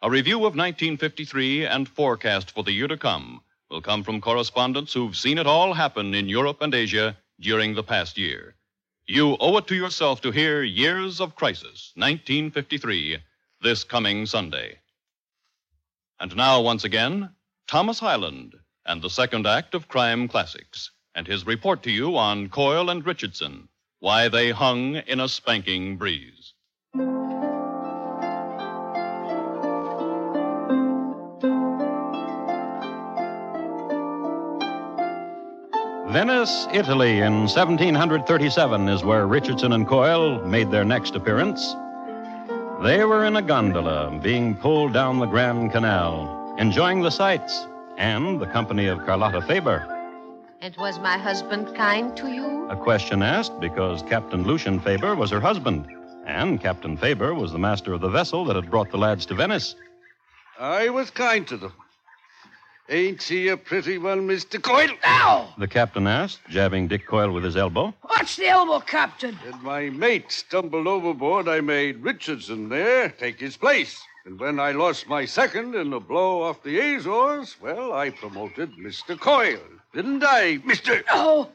A 0.04 0.12
review 0.12 0.38
of 0.46 0.56
1953 0.56 1.66
and 1.66 1.90
forecast 1.90 2.52
for 2.52 2.64
the 2.64 2.74
year 2.74 2.88
to 2.88 2.96
come 2.96 3.42
will 3.72 3.82
come 3.82 4.04
from 4.04 4.22
correspondents 4.22 4.94
who've 4.94 5.18
seen 5.18 5.40
it 5.40 5.48
all 5.48 5.74
happen 5.74 6.14
in 6.14 6.30
Europe 6.30 6.62
and 6.62 6.76
Asia 6.76 7.18
during 7.40 7.74
the 7.74 7.82
past 7.82 8.20
year. 8.20 8.54
You 9.14 9.36
owe 9.42 9.58
it 9.58 9.68
to 9.68 9.76
yourself 9.76 10.22
to 10.22 10.32
hear 10.32 10.64
Years 10.64 11.20
of 11.20 11.36
Crisis, 11.36 11.92
1953, 11.98 13.18
this 13.62 13.84
coming 13.84 14.26
Sunday. 14.26 14.80
And 16.22 16.34
now, 16.38 16.62
once 16.62 16.86
again, 16.86 17.30
Thomas 17.68 18.00
Hyland 18.00 18.56
and 18.86 19.02
the 19.02 19.10
second 19.10 19.46
act 19.46 19.76
of 19.76 19.90
Crime 19.90 20.30
Classics, 20.30 20.92
and 21.14 21.28
his 21.28 21.46
report 21.46 21.84
to 21.84 21.92
you 21.92 22.16
on 22.16 22.48
Coyle 22.48 22.90
and 22.90 23.06
Richardson, 23.06 23.68
why 24.00 24.30
they 24.30 24.52
hung 24.52 24.96
in 24.96 25.20
a 25.20 25.28
spanking 25.28 25.98
breeze. 25.98 26.41
Venice, 36.12 36.68
Italy, 36.74 37.20
in 37.20 37.48
1737 37.48 38.90
is 38.90 39.02
where 39.02 39.28
Richardson 39.28 39.72
and 39.72 39.88
Coyle 39.88 40.46
made 40.46 40.70
their 40.70 40.84
next 40.84 41.16
appearance. 41.16 41.74
They 42.84 43.06
were 43.06 43.24
in 43.24 43.38
a 43.38 43.42
gondola 43.42 44.20
being 44.22 44.56
pulled 44.56 44.92
down 44.92 45.20
the 45.20 45.26
Grand 45.26 45.72
Canal, 45.72 46.54
enjoying 46.58 47.02
the 47.02 47.10
sights 47.10 47.66
and 47.98 48.42
the 48.42 48.48
company 48.48 48.88
of 48.88 49.06
Carlotta 49.06 49.42
Faber. 49.44 49.88
And 50.60 50.76
was 50.76 51.00
my 51.00 51.18
husband 51.18 51.74
kind 51.78 52.14
to 52.18 52.28
you? 52.28 52.70
A 52.70 52.76
question 52.76 53.24
asked 53.24 53.62
because 53.62 54.04
Captain 54.04 54.44
Lucian 54.44 54.82
Faber 54.82 55.16
was 55.16 55.32
her 55.32 55.40
husband, 55.40 55.88
and 56.26 56.60
Captain 56.60 56.98
Faber 56.98 57.34
was 57.34 57.54
the 57.54 57.60
master 57.60 57.94
of 57.94 58.02
the 58.02 58.10
vessel 58.10 58.44
that 58.46 58.58
had 58.58 58.70
brought 58.70 58.92
the 58.92 58.98
lads 58.98 59.26
to 59.28 59.34
Venice. 59.34 59.76
I 60.60 60.90
was 60.90 61.10
kind 61.10 61.48
to 61.48 61.56
them. 61.56 61.72
Ain't 62.90 63.22
she 63.22 63.48
a 63.48 63.58
pretty 63.58 63.98
one, 63.98 64.28
Mr. 64.28 64.62
Coyle? 64.62 64.96
Ow! 65.06 65.54
The 65.58 65.68
captain 65.68 66.08
asked, 66.08 66.40
jabbing 66.50 66.88
Dick 66.88 67.08
Coyle 67.08 67.32
with 67.32 67.44
his 67.44 67.56
elbow. 67.56 67.94
What's 68.02 68.36
the 68.36 68.48
elbow, 68.48 68.80
Captain? 68.80 69.38
And 69.46 69.62
my 69.64 69.90
mate 69.90 70.32
stumbled 70.32 70.88
overboard. 70.88 71.48
I 71.48 71.62
made 71.62 72.04
Richardson 72.04 72.70
there 72.70 73.10
take 73.10 73.40
his 73.40 73.56
place. 73.56 74.02
And 74.26 74.40
when 74.40 74.60
I 74.60 74.72
lost 74.72 75.08
my 75.08 75.26
second 75.26 75.74
in 75.74 75.94
a 75.94 76.00
blow 76.00 76.44
off 76.44 76.64
the 76.64 76.80
Azores, 76.80 77.56
well, 77.62 77.94
I 77.94 78.10
promoted 78.10 78.72
Mr. 78.74 79.20
Coyle. 79.20 79.60
Didn't 79.94 80.24
I, 80.24 80.58
Mr. 80.60 81.04
Oh, 81.10 81.50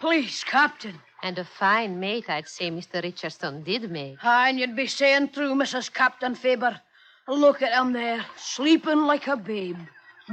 please, 0.00 0.44
Captain. 0.44 0.98
And 1.22 1.38
a 1.38 1.44
fine 1.44 1.98
mate, 1.98 2.28
I'd 2.28 2.48
say 2.48 2.70
Mr. 2.70 3.02
Richardson 3.02 3.62
did 3.62 3.90
make. 3.90 4.18
Ah, 4.22 4.46
and 4.46 4.60
you'd 4.60 4.76
be 4.76 4.86
saying 4.86 5.30
true, 5.30 5.54
Mrs. 5.54 5.92
Captain 5.92 6.34
Faber. 6.34 6.80
Look 7.26 7.62
at 7.62 7.72
him 7.72 7.92
there, 7.92 8.24
sleeping 8.36 9.02
like 9.02 9.26
a 9.26 9.36
babe. 9.36 9.78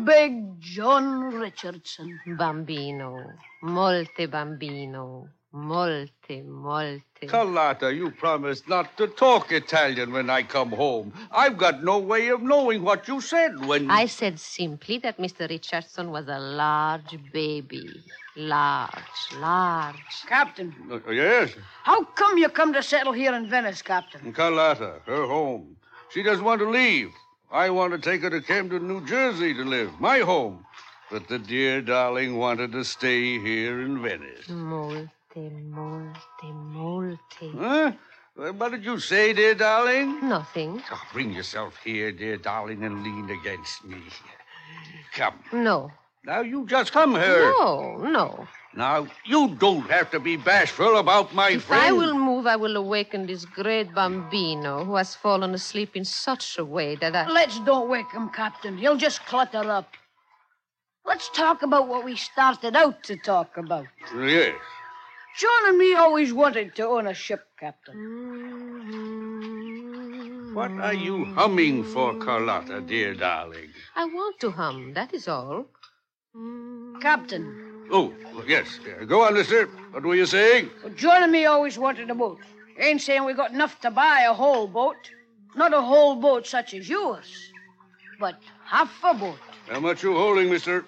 Big 0.03 0.59
John 0.59 1.33
Richardson. 1.35 2.19
Bambino. 2.25 3.31
Molte 3.61 4.25
bambino. 4.27 5.29
Molte, 5.55 6.41
molte. 6.41 7.27
Carlotta, 7.27 7.93
you 7.93 8.09
promised 8.09 8.67
not 8.67 8.97
to 8.97 9.05
talk 9.05 9.51
Italian 9.51 10.11
when 10.11 10.27
I 10.31 10.41
come 10.41 10.71
home. 10.71 11.13
I've 11.31 11.59
got 11.59 11.83
no 11.83 11.99
way 11.99 12.29
of 12.29 12.41
knowing 12.41 12.81
what 12.81 13.07
you 13.07 13.21
said 13.21 13.63
when. 13.67 13.91
I 13.91 14.07
said 14.07 14.39
simply 14.39 14.97
that 14.99 15.19
Mr. 15.19 15.47
Richardson 15.47 16.09
was 16.09 16.27
a 16.27 16.39
large 16.39 17.19
baby. 17.31 18.03
Large, 18.35 19.35
large. 19.37 20.25
Captain, 20.27 20.73
Uh, 20.91 21.11
yes, 21.11 21.53
how 21.83 22.03
come 22.03 22.39
you 22.39 22.49
come 22.49 22.73
to 22.73 22.81
settle 22.81 23.13
here 23.13 23.35
in 23.35 23.47
Venice, 23.47 23.83
Captain? 23.83 24.33
Carlotta, 24.33 25.01
her 25.05 25.27
home. 25.27 25.77
She 26.09 26.23
doesn't 26.23 26.43
want 26.43 26.61
to 26.61 26.69
leave. 26.69 27.11
I 27.53 27.69
want 27.69 27.93
to 27.93 27.99
take 27.99 28.23
her 28.23 28.31
to 28.31 28.41
Camden, 28.41 28.87
New 28.87 29.05
Jersey 29.05 29.53
to 29.53 29.63
live, 29.63 29.91
my 29.99 30.19
home. 30.19 30.65
But 31.11 31.27
the 31.27 31.37
dear 31.37 31.83
darling 31.83 32.37
wanted 32.37 32.71
to 32.71 32.83
stay 32.83 33.37
here 33.37 33.81
in 33.83 34.01
Venice. 34.01 34.49
Molte, 34.49 35.51
molte, 35.61 36.51
molte. 36.51 37.51
Huh? 37.55 37.91
What 38.35 38.71
did 38.71 38.83
you 38.83 38.97
say, 38.97 39.33
dear 39.33 39.53
darling? 39.53 40.27
Nothing. 40.27 40.81
Oh, 40.91 41.01
bring 41.13 41.31
yourself 41.31 41.77
here, 41.83 42.11
dear 42.11 42.37
darling, 42.37 42.83
and 42.83 43.03
lean 43.03 43.29
against 43.29 43.85
me. 43.85 44.01
Come. 45.13 45.35
No. 45.51 45.91
Now, 46.25 46.41
you 46.41 46.65
just 46.65 46.91
come 46.91 47.13
here. 47.13 47.53
No, 47.59 47.97
no. 47.97 48.47
Now, 48.75 49.07
you 49.23 49.49
don't 49.59 49.87
have 49.91 50.09
to 50.11 50.19
be 50.19 50.35
bashful 50.35 50.97
about 50.97 51.33
my 51.33 51.51
If 51.51 51.65
friend. 51.65 51.83
I 51.83 51.91
will 51.91 52.15
move, 52.17 52.47
I 52.47 52.55
will 52.55 52.75
awaken 52.75 53.27
this 53.27 53.45
great 53.45 53.93
bambino 53.93 54.83
who 54.83 54.95
has 54.95 55.13
fallen 55.13 55.53
asleep 55.53 55.95
in 55.95 56.05
such 56.05 56.57
a 56.57 56.65
way 56.65 56.95
that 56.95 57.15
I. 57.15 57.27
Let's 57.29 57.59
don't 57.59 57.87
wake 57.87 58.11
him, 58.11 58.29
Captain. 58.29 58.75
He'll 58.77 58.97
just 58.97 59.23
clutter 59.25 59.69
up. 59.69 59.93
Let's 61.05 61.29
talk 61.29 61.61
about 61.61 61.87
what 61.87 62.03
we 62.03 62.15
started 62.15 62.75
out 62.75 63.03
to 63.03 63.15
talk 63.17 63.57
about. 63.57 63.85
Yes. 64.17 64.55
John 65.37 65.69
and 65.69 65.77
me 65.77 65.93
always 65.93 66.33
wanted 66.33 66.75
to 66.75 66.87
own 66.87 67.05
a 67.07 67.13
ship, 67.13 67.45
Captain. 67.59 67.95
Mm-hmm. 67.95 69.43
What 70.55 70.71
are 70.71 70.93
you 70.93 71.25
humming 71.25 71.83
for, 71.83 72.15
Carlotta, 72.15 72.81
dear 72.81 73.13
darling? 73.15 73.69
I 73.95 74.05
want 74.05 74.39
to 74.41 74.51
hum, 74.51 74.93
that 74.93 75.13
is 75.13 75.27
all. 75.27 75.65
Mm-hmm. 76.35 76.99
Captain, 77.01 77.72
Oh, 77.91 78.13
yes. 78.47 78.79
yeah, 78.85 79.03
Go 79.05 79.23
on, 79.23 79.33
mister. 79.33 79.67
What 79.91 80.03
were 80.03 80.15
you 80.15 80.25
saying? 80.25 80.69
well, 80.83 80.93
John 80.93 81.23
and 81.23 81.31
me 81.31 81.45
always 81.45 81.77
wanted 81.77 82.09
a 82.09 82.15
boat. 82.15 82.39
Ain't 82.79 83.01
saying 83.01 83.23
we 83.25 83.33
got 83.33 83.51
enough 83.51 83.79
to 83.81 83.91
buy 83.91 84.21
a 84.21 84.33
whole 84.33 84.67
boat. 84.67 85.09
Not 85.55 85.73
a 85.73 85.81
whole 85.81 86.15
boat 86.15 86.47
such 86.47 86.73
as 86.73 86.89
yours, 86.89 87.51
but 88.19 88.39
half 88.65 88.91
a 89.03 89.13
boat. 89.13 89.37
How 89.69 89.79
much 89.79 90.01
you 90.01 90.15
holding, 90.15 90.49
mister? 90.49 90.83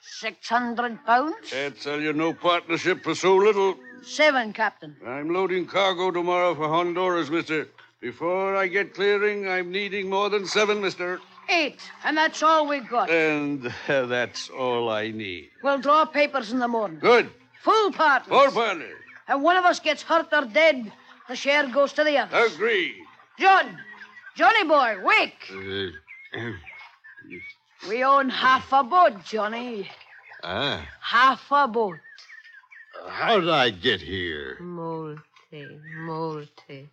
Six 0.00 0.48
hundred 0.48 1.04
pounds? 1.04 1.34
Can't 1.50 1.76
sell 1.76 2.00
you 2.00 2.12
no 2.12 2.32
partnership 2.32 3.02
for 3.02 3.14
so 3.14 3.34
little. 3.36 3.74
Seven, 4.02 4.52
Captain. 4.52 4.94
I'm 5.04 5.30
loading 5.30 5.66
cargo 5.66 6.10
tomorrow 6.12 6.54
for 6.54 6.68
Honduras, 6.68 7.30
mister. 7.30 7.66
Before 8.00 8.54
I 8.54 8.68
get 8.68 8.94
clearing, 8.94 9.48
I'm 9.48 9.72
needing 9.72 10.08
more 10.08 10.28
than 10.30 10.46
seven, 10.46 10.80
mister. 10.80 11.20
Eight, 11.48 11.78
and 12.04 12.16
that's 12.16 12.42
all 12.42 12.66
we 12.66 12.80
got. 12.80 13.10
And 13.10 13.66
uh, 13.88 14.06
that's 14.06 14.48
all 14.50 14.88
I 14.88 15.10
need. 15.10 15.50
We'll 15.62 15.78
draw 15.78 16.04
papers 16.06 16.52
in 16.52 16.58
the 16.58 16.68
morning. 16.68 16.98
Good. 17.00 17.30
Full 17.62 17.92
partners. 17.92 18.28
Full 18.28 18.50
partners. 18.52 18.96
And 19.28 19.42
one 19.42 19.56
of 19.56 19.64
us 19.64 19.80
gets 19.80 20.02
hurt 20.02 20.28
or 20.32 20.44
dead, 20.46 20.92
the 21.28 21.36
share 21.36 21.66
goes 21.68 21.92
to 21.94 22.04
the 22.04 22.18
other. 22.18 22.46
Agreed. 22.46 22.94
John, 23.38 23.78
Johnny 24.36 24.64
boy, 24.64 24.96
wake. 25.02 25.50
Uh, 26.36 26.50
We 27.88 28.02
own 28.04 28.28
half 28.30 28.72
a 28.72 28.82
boat, 28.82 29.24
Johnny. 29.24 29.88
ah, 30.42 30.86
Half 31.00 31.46
a 31.50 31.68
boat. 31.68 31.98
how 33.08 33.40
did 33.40 33.50
I 33.50 33.70
get 33.70 34.00
here? 34.00 34.56
Molte, 34.60 35.78
molte. 36.06 36.88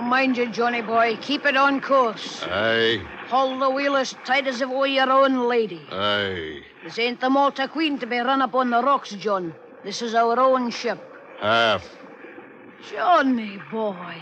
Now 0.00 0.06
mind 0.06 0.38
you, 0.38 0.46
Johnny 0.48 0.80
boy, 0.80 1.18
keep 1.20 1.44
it 1.44 1.58
on 1.58 1.78
course. 1.82 2.40
Aye, 2.42 3.02
Hold 3.28 3.60
the 3.60 3.68
wheel 3.68 3.96
as 3.96 4.14
tight 4.24 4.46
as 4.46 4.62
if 4.62 4.70
it 4.70 4.74
were 4.74 4.86
your 4.86 5.10
own 5.10 5.46
lady. 5.46 5.86
aye. 5.92 6.62
This 6.82 6.98
ain't 6.98 7.20
the 7.20 7.28
Malta 7.28 7.68
Queen 7.68 7.98
to 7.98 8.06
be 8.06 8.18
run 8.18 8.40
up 8.40 8.54
on 8.54 8.70
the 8.70 8.82
rocks, 8.82 9.10
John. 9.10 9.54
This 9.84 10.00
is 10.00 10.14
our 10.14 10.40
own 10.40 10.70
ship. 10.70 10.98
Half. 11.38 11.98
Johnny 12.90 13.58
boy, 13.70 14.16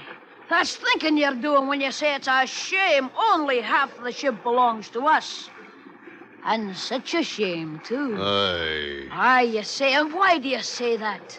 that's 0.50 0.74
thinking 0.74 1.16
you're 1.16 1.36
doing 1.36 1.68
when 1.68 1.80
you 1.80 1.92
say 1.92 2.16
it's 2.16 2.26
a 2.26 2.44
shame 2.44 3.08
only 3.30 3.60
half 3.60 4.02
the 4.02 4.10
ship 4.10 4.42
belongs 4.42 4.88
to 4.90 5.06
us. 5.06 5.48
And 6.44 6.74
such 6.76 7.14
a 7.14 7.22
shame, 7.22 7.80
too. 7.84 8.16
Aye. 8.18 9.06
Aye, 9.12 9.42
you 9.42 9.62
say, 9.62 9.94
and 9.94 10.12
why 10.12 10.38
do 10.38 10.48
you 10.48 10.60
say 10.62 10.96
that? 10.96 11.38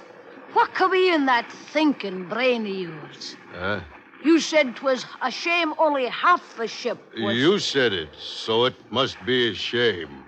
What 0.54 0.74
could 0.74 0.94
be 0.94 1.14
in 1.14 1.26
that 1.26 1.52
thinking 1.52 2.30
brain 2.30 2.62
of 2.62 2.72
yours? 2.72 3.36
Huh? 3.54 3.82
You 4.22 4.40
said 4.40 4.76
'twas 4.76 5.06
a 5.22 5.32
shame 5.32 5.74
only 5.78 6.08
half 6.08 6.58
the 6.58 6.68
ship 6.68 6.98
was. 7.18 7.38
You 7.38 7.58
said 7.60 7.94
it, 7.94 8.10
so 8.18 8.66
it 8.66 8.76
must 8.92 9.26
be 9.26 9.50
a 9.50 9.54
shame. 9.54 10.26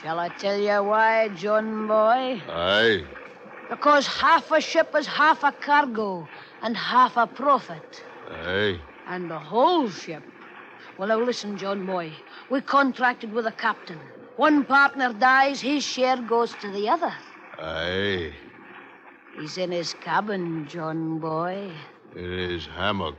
Shall 0.00 0.18
I 0.18 0.28
tell 0.28 0.58
you 0.58 0.82
why, 0.82 1.28
John 1.28 1.86
boy? 1.86 2.42
Aye. 2.48 3.04
Because 3.70 4.06
half 4.06 4.50
a 4.50 4.60
ship 4.60 4.94
is 4.94 5.06
half 5.06 5.42
a 5.44 5.52
cargo 5.52 6.28
and 6.60 6.76
half 6.76 7.16
a 7.16 7.26
profit. 7.26 8.04
Aye. 8.30 8.80
And 9.08 9.30
the 9.30 9.38
whole 9.38 9.88
ship. 9.88 10.22
Well, 10.98 11.08
now 11.08 11.20
listen, 11.20 11.56
John 11.56 11.86
boy. 11.86 12.12
We 12.50 12.60
contracted 12.60 13.32
with 13.32 13.46
a 13.46 13.52
captain. 13.52 14.00
One 14.36 14.64
partner 14.64 15.12
dies, 15.14 15.60
his 15.60 15.84
share 15.84 16.20
goes 16.20 16.54
to 16.56 16.68
the 16.70 16.88
other. 16.88 17.14
Aye. 17.58 18.34
He's 19.36 19.56
in 19.56 19.72
his 19.72 19.94
cabin, 19.94 20.66
John 20.66 21.18
boy. 21.18 21.72
In 22.16 22.30
his 22.30 22.66
hammock. 22.66 23.16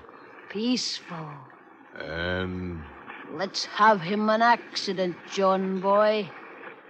Peaceful. 0.49 1.29
And. 1.99 2.81
Let's 3.31 3.65
have 3.65 4.01
him 4.01 4.29
an 4.29 4.41
accident, 4.41 5.15
John 5.31 5.79
boy. 5.79 6.29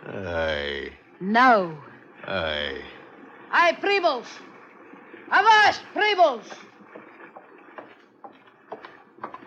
Aye. 0.06 0.90
No. 1.22 1.78
Aye. 2.26 2.82
Aye, 3.52 3.78
Prebles. 3.82 4.26
Avast, 5.32 5.82
Prebles. 5.96 6.44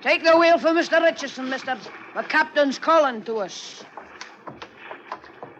Take 0.00 0.24
the 0.24 0.36
wheel 0.38 0.58
for 0.58 0.68
Mr. 0.68 1.02
Richardson, 1.02 1.50
mister. 1.50 1.76
The 2.14 2.22
captain's 2.22 2.78
calling 2.78 3.22
to 3.24 3.38
us. 3.38 3.84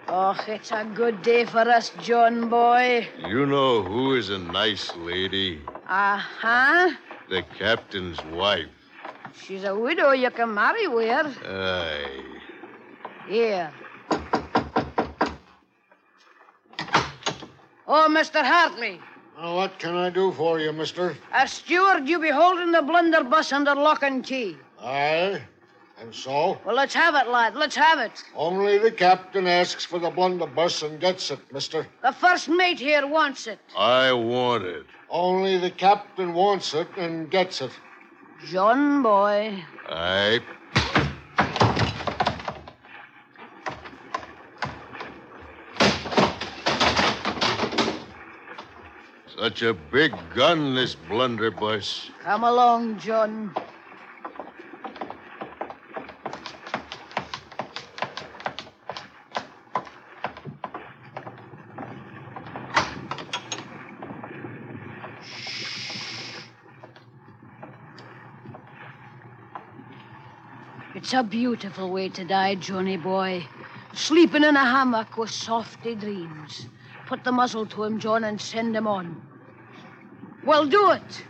Oh, 0.09 0.37
it's 0.47 0.71
a 0.71 0.85
good 0.95 1.21
day 1.23 1.45
for 1.45 1.69
us, 1.69 1.91
John 2.01 2.49
boy. 2.49 3.09
You 3.27 3.45
know 3.45 3.83
who 3.83 4.15
is 4.15 4.31
a 4.31 4.39
nice 4.39 4.95
lady? 4.97 5.61
Uh-huh. 5.89 6.91
The 7.29 7.43
captain's 7.59 8.23
wife. 8.27 8.69
She's 9.43 9.65
a 9.65 9.75
widow 9.75 10.13
you 10.13 10.31
can 10.31 10.55
marry 10.55 10.87
with. 10.87 11.37
Aye. 11.45 12.23
Here. 13.29 13.73
Oh, 17.89 18.09
Mr. 18.09 18.45
Hartley. 18.45 19.01
Now, 19.39 19.57
what 19.57 19.79
can 19.79 19.97
I 19.97 20.11
do 20.11 20.33
for 20.33 20.61
you, 20.61 20.73
mister? 20.73 21.17
As 21.33 21.53
steward, 21.53 22.09
you 22.09 22.21
be 22.21 22.31
holding 22.31 22.71
the 22.71 22.83
blunderbuss 22.83 23.53
under 23.53 23.75
lock 23.75 24.03
and 24.05 24.25
key. 24.25 24.57
Aye. 24.81 25.43
And 25.99 26.15
so? 26.15 26.59
Well, 26.65 26.77
let's 26.77 26.93
have 26.93 27.15
it, 27.15 27.29
lad. 27.29 27.55
Let's 27.55 27.75
have 27.77 27.99
it. 27.99 28.23
Only 28.35 28.77
the 28.79 28.91
captain 28.91 29.47
asks 29.47 29.85
for 29.85 29.99
the 29.99 30.11
blunderbuss 30.11 30.83
and 30.83 31.01
gets 31.01 31.31
it, 31.31 31.39
mister. 31.53 31.87
The 32.03 32.13
first 32.13 32.49
mate 32.49 32.79
here 32.79 33.07
wants 33.07 33.47
it. 33.47 33.59
I 33.77 34.13
want 34.13 34.65
it. 34.65 34.85
Only 35.09 35.57
the 35.57 35.71
captain 35.71 36.35
wants 36.35 36.75
it 36.75 36.89
and 36.99 37.31
gets 37.31 37.63
it. 37.63 37.71
John 38.47 39.03
boy. 39.03 39.65
Aye. 39.89 40.41
Such 49.39 49.63
a 49.63 49.75
big 49.75 50.15
gun, 50.35 50.75
this 50.75 50.95
blunderbuss. 50.95 52.11
Come 52.23 52.45
along, 52.45 52.99
John. 52.99 53.55
It's 71.07 71.15
a 71.15 71.23
beautiful 71.23 71.89
way 71.93 72.09
to 72.09 72.25
die, 72.25 72.57
Johnny 72.57 72.97
boy. 72.97 73.47
Sleeping 73.93 74.43
in 74.43 74.57
a 74.57 74.65
hammock 74.65 75.17
with 75.17 75.31
softy 75.31 75.95
dreams. 75.95 76.67
Put 77.07 77.23
the 77.23 77.31
muzzle 77.31 77.65
to 77.65 77.85
him, 77.85 78.01
John, 78.01 78.25
and 78.25 78.41
send 78.41 78.75
him 78.75 78.89
on. 78.89 79.23
Well, 80.45 80.67
do 80.67 80.91
it. 80.91 81.23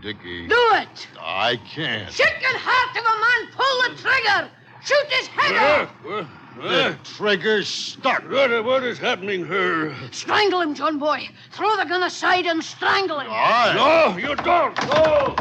Dickie. 0.00 0.46
Do 0.48 0.56
it. 0.76 1.08
I 1.20 1.56
can't. 1.56 2.10
Chicken 2.10 2.54
heart 2.54 2.96
of 2.96 3.04
a 3.04 3.16
man, 3.20 3.52
pull 3.54 3.82
the 3.82 4.02
trigger. 4.02 4.50
Shoot 4.82 5.12
his 5.12 5.26
head 5.26 5.56
off. 5.58 5.90
Uh, 6.08 6.24
The 6.62 6.96
trigger's 7.04 7.68
stuck. 7.68 8.22
what, 8.30 8.64
what 8.64 8.82
is 8.82 8.98
happening 8.98 9.46
here? 9.46 9.94
Strangle 10.10 10.62
him, 10.62 10.74
John 10.74 10.98
boy. 10.98 11.28
Throw 11.50 11.76
the 11.76 11.84
gun 11.84 12.02
aside 12.02 12.46
and 12.46 12.64
strangle 12.64 13.18
him. 13.20 13.30
Aye. 13.30 13.74
No, 13.76 14.16
you 14.16 14.34
don't. 14.36 14.74
No. 14.88 15.36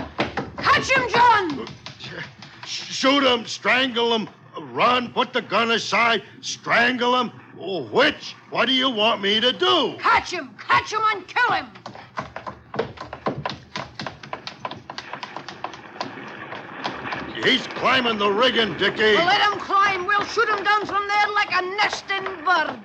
Catch 0.62 0.90
him, 0.92 1.10
John. 1.10 1.68
Shoot 3.02 3.24
him, 3.24 3.48
strangle 3.48 4.14
him. 4.14 4.30
Run, 4.60 5.12
put 5.12 5.34
the 5.34 5.42
gun 5.42 5.72
aside, 5.72 6.22
strangle 6.42 7.20
him. 7.20 7.32
Oh, 7.60 7.86
which? 7.86 8.36
What 8.52 8.68
do 8.68 8.74
you 8.74 8.92
want 8.92 9.24
me 9.24 9.40
to 9.40 9.52
do? 9.52 9.96
Catch 9.98 10.30
him. 10.30 10.52
Catch 10.60 10.94
him 10.94 11.02
and 11.12 11.28
kill 11.28 11.52
him. 11.52 11.66
He's 17.44 17.66
climbing 17.82 18.20
the 18.20 18.30
rigging, 18.30 18.78
Dickie. 18.78 19.16
Well, 19.16 19.26
let 19.26 19.42
him 19.42 19.58
climb. 19.62 20.06
We'll 20.06 20.24
shoot 20.26 20.48
him 20.48 20.64
down 20.64 20.86
from 20.86 21.08
there 21.08 21.28
like 21.34 21.50
a 21.54 21.64
nesting 21.78 22.26
bird. 22.46 22.78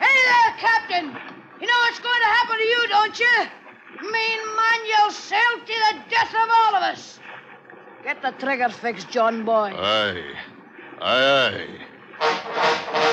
Hey 0.00 0.16
there, 0.26 0.54
Captain. 0.58 1.16
You 1.60 1.68
know 1.68 1.78
what's 1.86 2.00
going 2.00 2.20
to 2.20 2.30
happen 2.34 2.58
to 2.58 2.64
you, 2.64 2.88
don't 2.88 3.20
you? 3.20 4.10
Mean 4.10 4.40
man, 4.56 4.80
you'll 4.88 5.12
sail 5.12 5.54
to 5.60 5.66
the 5.66 5.98
death 6.10 6.34
of 6.34 6.50
all 6.50 6.74
of 6.74 6.82
us. 6.82 7.20
Get 8.04 8.20
the 8.20 8.32
trigger 8.32 8.68
fixed, 8.68 9.08
John 9.08 9.46
boy. 9.46 9.72
Aye. 9.74 10.22
Aye, 11.00 11.66
aye. 12.20 13.04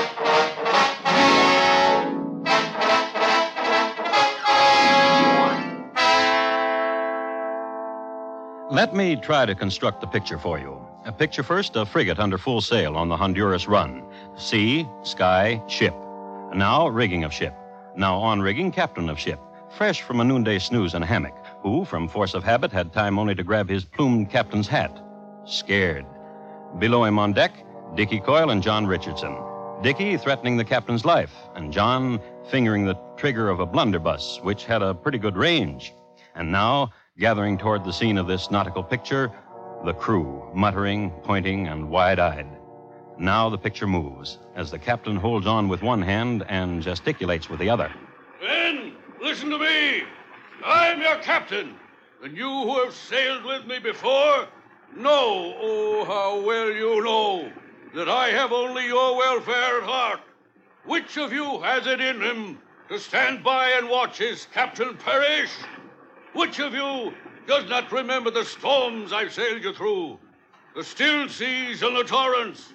Let 8.70 8.94
me 8.94 9.16
try 9.16 9.46
to 9.46 9.54
construct 9.54 10.02
the 10.02 10.06
picture 10.06 10.38
for 10.38 10.58
you. 10.58 10.78
A 11.06 11.12
picture 11.12 11.42
first 11.42 11.74
a 11.74 11.86
frigate 11.86 12.18
under 12.18 12.36
full 12.36 12.60
sail 12.60 12.96
on 12.96 13.08
the 13.08 13.16
Honduras 13.16 13.66
run. 13.66 14.04
Sea, 14.36 14.86
sky, 15.04 15.62
ship. 15.68 15.94
Now 16.54 16.88
rigging 16.88 17.24
of 17.24 17.32
ship. 17.32 17.54
Now 17.96 18.18
on 18.18 18.42
rigging, 18.42 18.70
captain 18.72 19.08
of 19.08 19.18
ship. 19.18 19.40
Fresh 19.70 20.02
from 20.02 20.20
a 20.20 20.24
noonday 20.24 20.58
snooze 20.58 20.92
in 20.92 21.02
a 21.02 21.06
hammock, 21.06 21.34
who, 21.62 21.84
from 21.84 22.08
force 22.08 22.34
of 22.34 22.44
habit, 22.44 22.72
had 22.72 22.92
time 22.92 23.18
only 23.18 23.34
to 23.34 23.42
grab 23.42 23.68
his 23.68 23.84
plumed 23.84 24.30
captain's 24.30 24.68
hat. 24.68 25.00
Scared. 25.44 26.04
Below 26.78 27.04
him 27.04 27.18
on 27.18 27.32
deck, 27.32 27.52
Dickie 27.94 28.20
Coyle 28.20 28.50
and 28.50 28.62
John 28.62 28.86
Richardson. 28.86 29.36
Dickie 29.82 30.16
threatening 30.16 30.56
the 30.56 30.64
captain's 30.64 31.04
life, 31.04 31.34
and 31.54 31.72
John 31.72 32.20
fingering 32.48 32.84
the 32.84 32.98
trigger 33.16 33.48
of 33.48 33.60
a 33.60 33.66
blunderbuss, 33.66 34.40
which 34.42 34.64
had 34.64 34.82
a 34.82 34.94
pretty 34.94 35.18
good 35.18 35.36
range. 35.36 35.92
And 36.34 36.50
now, 36.50 36.92
gathering 37.18 37.58
toward 37.58 37.84
the 37.84 37.92
scene 37.92 38.16
of 38.16 38.26
this 38.26 38.50
nautical 38.50 38.82
picture, 38.82 39.30
the 39.84 39.92
crew, 39.92 40.50
muttering, 40.54 41.10
pointing, 41.24 41.66
and 41.68 41.90
wide 41.90 42.18
eyed. 42.18 42.46
Now 43.18 43.48
the 43.50 43.58
picture 43.58 43.86
moves 43.86 44.38
as 44.54 44.70
the 44.70 44.78
captain 44.78 45.16
holds 45.16 45.46
on 45.46 45.68
with 45.68 45.82
one 45.82 46.00
hand 46.00 46.44
and 46.48 46.82
gesticulates 46.82 47.48
with 47.48 47.60
the 47.60 47.68
other. 47.68 47.92
Men, 48.40 48.94
listen 49.20 49.50
to 49.50 49.58
me. 49.58 50.04
I'm 50.64 51.00
your 51.00 51.16
captain, 51.16 51.74
and 52.22 52.36
you 52.36 52.48
who 52.48 52.84
have 52.84 52.94
sailed 52.94 53.44
with 53.44 53.66
me 53.66 53.80
before 53.80 54.46
know, 54.96 55.56
oh, 55.58 56.04
how 56.04 56.40
well 56.46 56.70
you 56.70 57.02
know, 57.02 57.50
that 57.94 58.08
I 58.08 58.28
have 58.28 58.52
only 58.52 58.86
your 58.86 59.16
welfare 59.16 59.78
at 59.78 59.82
heart. 59.82 60.20
Which 60.84 61.16
of 61.16 61.32
you 61.32 61.60
has 61.60 61.86
it 61.86 62.00
in 62.00 62.20
him 62.20 62.58
to 62.88 62.98
stand 62.98 63.42
by 63.42 63.70
and 63.70 63.88
watch 63.88 64.18
his 64.18 64.46
captain 64.52 64.96
perish? 64.96 65.50
Which 66.32 66.60
of 66.60 66.74
you 66.74 67.12
does 67.46 67.68
not 67.68 67.90
remember 67.90 68.30
the 68.30 68.44
storms 68.44 69.12
I've 69.12 69.32
sailed 69.32 69.64
you 69.64 69.72
through, 69.72 70.18
the 70.76 70.84
still 70.84 71.28
seas 71.28 71.82
and 71.82 71.96
the 71.96 72.04
torrents? 72.04 72.72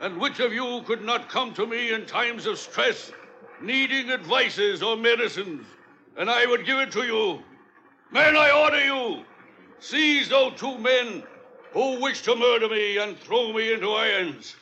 And 0.00 0.18
which 0.18 0.40
of 0.40 0.52
you 0.52 0.82
could 0.84 1.04
not 1.04 1.28
come 1.28 1.54
to 1.54 1.66
me 1.66 1.92
in 1.92 2.04
times 2.06 2.44
of 2.46 2.58
stress, 2.58 3.12
needing 3.60 4.10
advices 4.10 4.82
or 4.82 4.96
medicines, 4.96 5.64
and 6.16 6.30
I 6.30 6.46
would 6.46 6.64
give 6.64 6.78
it 6.78 6.92
to 6.92 7.02
you? 7.04 7.42
Men, 8.10 8.36
I 8.36 8.50
order 8.50 8.84
you, 8.84 9.24
seize 9.80 10.28
those 10.28 10.52
two 10.58 10.78
men 10.78 11.22
who 11.72 12.00
wish 12.00 12.22
to 12.22 12.36
murder 12.36 12.68
me 12.68 12.98
and 12.98 13.18
throw 13.18 13.52
me 13.52 13.72
into 13.72 13.90
irons. 13.90 14.56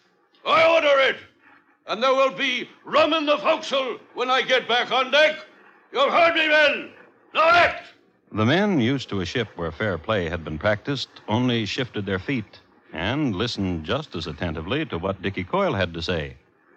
I 0.47 0.67
order 0.67 1.01
it, 1.01 1.17
and 1.89 2.03
there 2.03 2.15
will 2.15 2.33
be 2.33 2.69
rum 2.85 3.13
in 3.13 3.27
the 3.27 3.39
forecastle 3.39 3.99
when 4.15 4.31
I 4.31 4.43
get 4.43 4.69
back 4.69 4.93
on 4.93 5.11
deck. 5.11 5.37
You've 5.93 6.13
heard 6.13 6.35
me, 6.35 6.49
men. 6.49 6.91
Now 7.35 7.49
act! 7.51 7.89
The 8.33 8.47
men, 8.47 8.81
used 8.81 9.09
to 9.09 9.21
a 9.21 9.27
ship 9.27 9.49
where 9.57 9.73
fair 9.73 9.99
play 9.99 10.29
had 10.29 10.45
been 10.45 10.59
practiced, 10.59 11.09
only 11.29 11.67
shifted 11.67 12.07
their 12.07 12.21
feet 12.21 12.61
and 12.93 13.35
listened 13.35 13.85
just 13.85 14.15
as 14.15 14.29
attentively 14.29 14.87
to 14.87 14.99
what 14.99 15.21
Dickie 15.21 15.45
Coyle 15.45 15.75
had 15.75 15.93
to 15.95 16.03
say. 16.03 16.37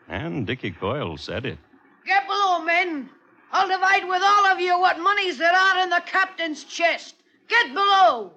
And 0.10 0.48
Dickie 0.48 0.72
Coyle 0.72 1.18
said 1.18 1.46
it. 1.46 1.60
Get 2.06 2.28
below, 2.28 2.64
men. 2.64 3.10
I'll 3.54 3.68
divide 3.68 4.08
with 4.08 4.24
all 4.24 4.46
of 4.48 4.60
you 4.60 4.80
what 4.80 5.00
monies 5.00 5.38
there 5.38 5.54
are 5.54 5.84
in 5.84 5.92
the 5.92 6.02
captain's 6.08 6.64
chest. 6.64 7.16
Get 7.48 7.72
below. 7.72 8.34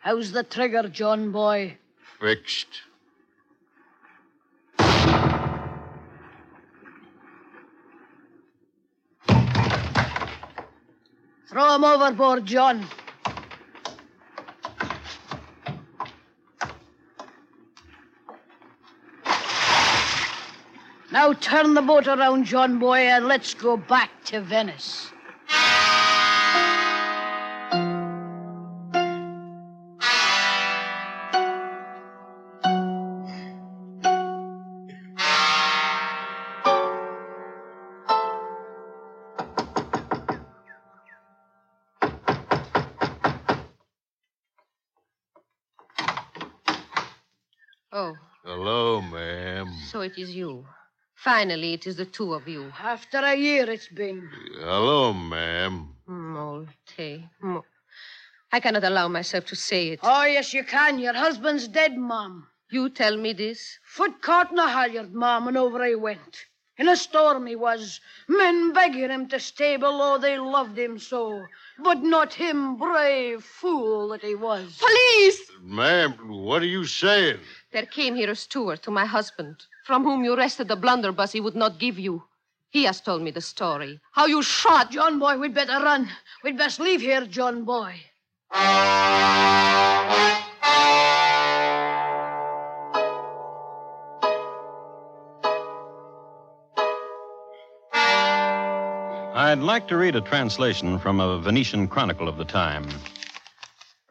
How's 0.00 0.32
the 0.32 0.42
trigger, 0.42 0.86
John 0.90 1.32
boy? 1.32 1.78
Fixed. 2.20 2.82
Throw 11.48 11.74
him 11.74 11.84
overboard, 11.84 12.44
John. 12.44 12.86
Now 21.14 21.32
turn 21.32 21.74
the 21.74 21.80
boat 21.80 22.08
around, 22.08 22.44
John 22.44 22.80
boy, 22.80 23.06
and 23.06 23.28
let's 23.28 23.54
go 23.54 23.76
back 23.76 24.10
to 24.24 24.40
Venice. 24.40 25.12
Oh, 47.92 48.16
Hello, 48.44 49.00
ma'am. 49.00 49.68
so 49.92 50.00
it 50.00 50.18
is 50.18 50.34
you. 50.34 50.66
Finally, 51.24 51.72
it 51.72 51.86
is 51.86 51.96
the 51.96 52.04
two 52.04 52.34
of 52.34 52.46
you. 52.46 52.70
After 52.78 53.16
a 53.16 53.34
year 53.34 53.70
it's 53.70 53.88
been. 53.88 54.28
Hello, 54.58 55.14
ma'am. 55.14 55.88
Molte. 56.06 57.30
Mo- 57.40 57.64
I 58.52 58.60
cannot 58.60 58.84
allow 58.84 59.08
myself 59.08 59.46
to 59.46 59.56
say 59.56 59.88
it. 59.88 60.00
Oh, 60.02 60.24
yes, 60.24 60.52
you 60.52 60.64
can. 60.64 60.98
Your 60.98 61.14
husband's 61.14 61.66
dead, 61.66 61.96
Mom. 61.96 62.46
You 62.70 62.90
tell 62.90 63.16
me 63.16 63.32
this? 63.32 63.78
Foot 63.84 64.20
caught 64.20 64.52
in 64.52 64.58
a 64.58 64.68
halyard, 64.68 65.14
Mom, 65.14 65.48
and 65.48 65.56
over 65.56 65.82
he 65.86 65.94
went. 65.94 66.44
In 66.76 66.88
a 66.88 66.96
storm 66.96 67.46
he 67.46 67.56
was. 67.56 68.00
Men 68.28 68.74
begging 68.74 69.08
him 69.08 69.26
to 69.28 69.40
stay 69.40 69.78
below, 69.78 70.18
they 70.18 70.36
loved 70.36 70.78
him 70.78 70.98
so. 70.98 71.46
But 71.78 72.02
not 72.02 72.34
him, 72.34 72.76
brave 72.76 73.42
fool 73.42 74.08
that 74.08 74.22
he 74.22 74.34
was. 74.34 74.76
Police! 74.76 75.40
Ma'am, 75.62 76.12
what 76.28 76.60
are 76.60 76.74
you 76.78 76.84
saying? 76.84 77.38
There 77.72 77.86
came 77.86 78.14
here 78.14 78.30
a 78.30 78.36
steward 78.36 78.82
to 78.82 78.90
my 78.90 79.06
husband, 79.06 79.56
from 79.84 80.02
whom 80.02 80.24
you 80.24 80.34
wrested 80.34 80.66
the 80.66 80.76
blunderbuss 80.76 81.32
he 81.32 81.40
would 81.40 81.54
not 81.54 81.78
give 81.78 81.98
you. 81.98 82.24
He 82.70 82.84
has 82.84 83.00
told 83.00 83.22
me 83.22 83.30
the 83.30 83.40
story. 83.40 84.00
How 84.12 84.26
you 84.26 84.42
shot. 84.42 84.90
John 84.90 85.18
boy, 85.18 85.38
we'd 85.38 85.54
better 85.54 85.84
run. 85.84 86.08
We'd 86.42 86.58
best 86.58 86.80
leave 86.80 87.00
here, 87.00 87.26
John 87.26 87.64
boy. 87.64 87.94
I'd 99.36 99.58
like 99.58 99.86
to 99.88 99.96
read 99.96 100.16
a 100.16 100.20
translation 100.20 100.98
from 100.98 101.20
a 101.20 101.38
Venetian 101.38 101.86
chronicle 101.86 102.28
of 102.28 102.38
the 102.38 102.44
time. 102.44 102.88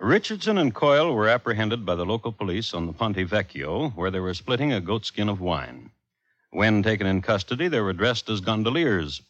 Richardson 0.03 0.57
and 0.57 0.75
Coyle 0.75 1.13
were 1.13 1.29
apprehended 1.29 1.85
by 1.85 1.95
the 1.95 2.05
local 2.05 2.33
police 2.33 2.73
on 2.73 2.87
the 2.87 2.91
Ponte 2.91 3.25
Vecchio, 3.25 3.91
where 3.95 4.11
they 4.11 4.19
were 4.19 4.33
splitting 4.33 4.73
a 4.73 4.81
goatskin 4.81 5.29
of 5.29 5.39
wine. 5.39 5.91
When 6.51 6.83
taken 6.83 7.07
in 7.07 7.21
custody, 7.21 7.69
they 7.69 7.79
were 7.79 7.93
dressed 7.93 8.27
as 8.27 8.41
gondoliers. 8.41 9.21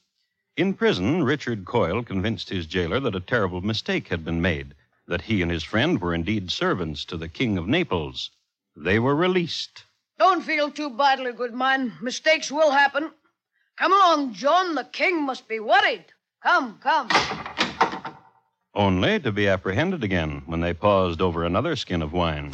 In 0.57 0.73
prison, 0.73 1.23
Richard 1.23 1.65
Coyle 1.65 2.01
convinced 2.01 2.49
his 2.49 2.65
jailer 2.65 2.99
that 3.01 3.13
a 3.13 3.19
terrible 3.19 3.61
mistake 3.61 4.07
had 4.07 4.25
been 4.25 4.41
made, 4.41 4.73
that 5.07 5.21
he 5.21 5.43
and 5.43 5.51
his 5.51 5.61
friend 5.61 6.01
were 6.01 6.15
indeed 6.15 6.49
servants 6.49 7.05
to 7.05 7.17
the 7.17 7.29
King 7.29 7.59
of 7.59 7.67
Naples. 7.67 8.31
They 8.75 8.97
were 8.97 9.15
released. 9.15 9.83
Don't 10.17 10.41
feel 10.41 10.71
too 10.71 10.89
badly, 10.89 11.33
good 11.33 11.53
man. 11.53 11.93
Mistakes 12.01 12.51
will 12.51 12.71
happen. 12.71 13.11
Come 13.77 13.93
along, 13.93 14.33
John. 14.33 14.73
The 14.73 14.85
king 14.85 15.21
must 15.21 15.47
be 15.47 15.59
worried. 15.59 16.05
Come, 16.41 16.79
come. 16.81 17.09
Only 18.75 19.19
to 19.19 19.31
be 19.31 19.47
apprehended 19.47 20.03
again 20.03 20.43
when 20.45 20.61
they 20.61 20.73
paused 20.73 21.21
over 21.21 21.43
another 21.43 21.75
skin 21.75 22.01
of 22.01 22.13
wine. 22.13 22.53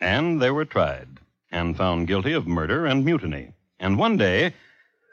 And 0.00 0.40
they 0.40 0.50
were 0.50 0.64
tried 0.64 1.08
and 1.50 1.76
found 1.76 2.08
guilty 2.08 2.32
of 2.32 2.46
murder 2.46 2.86
and 2.86 3.04
mutiny. 3.04 3.52
And 3.78 3.98
one 3.98 4.16
day, 4.16 4.54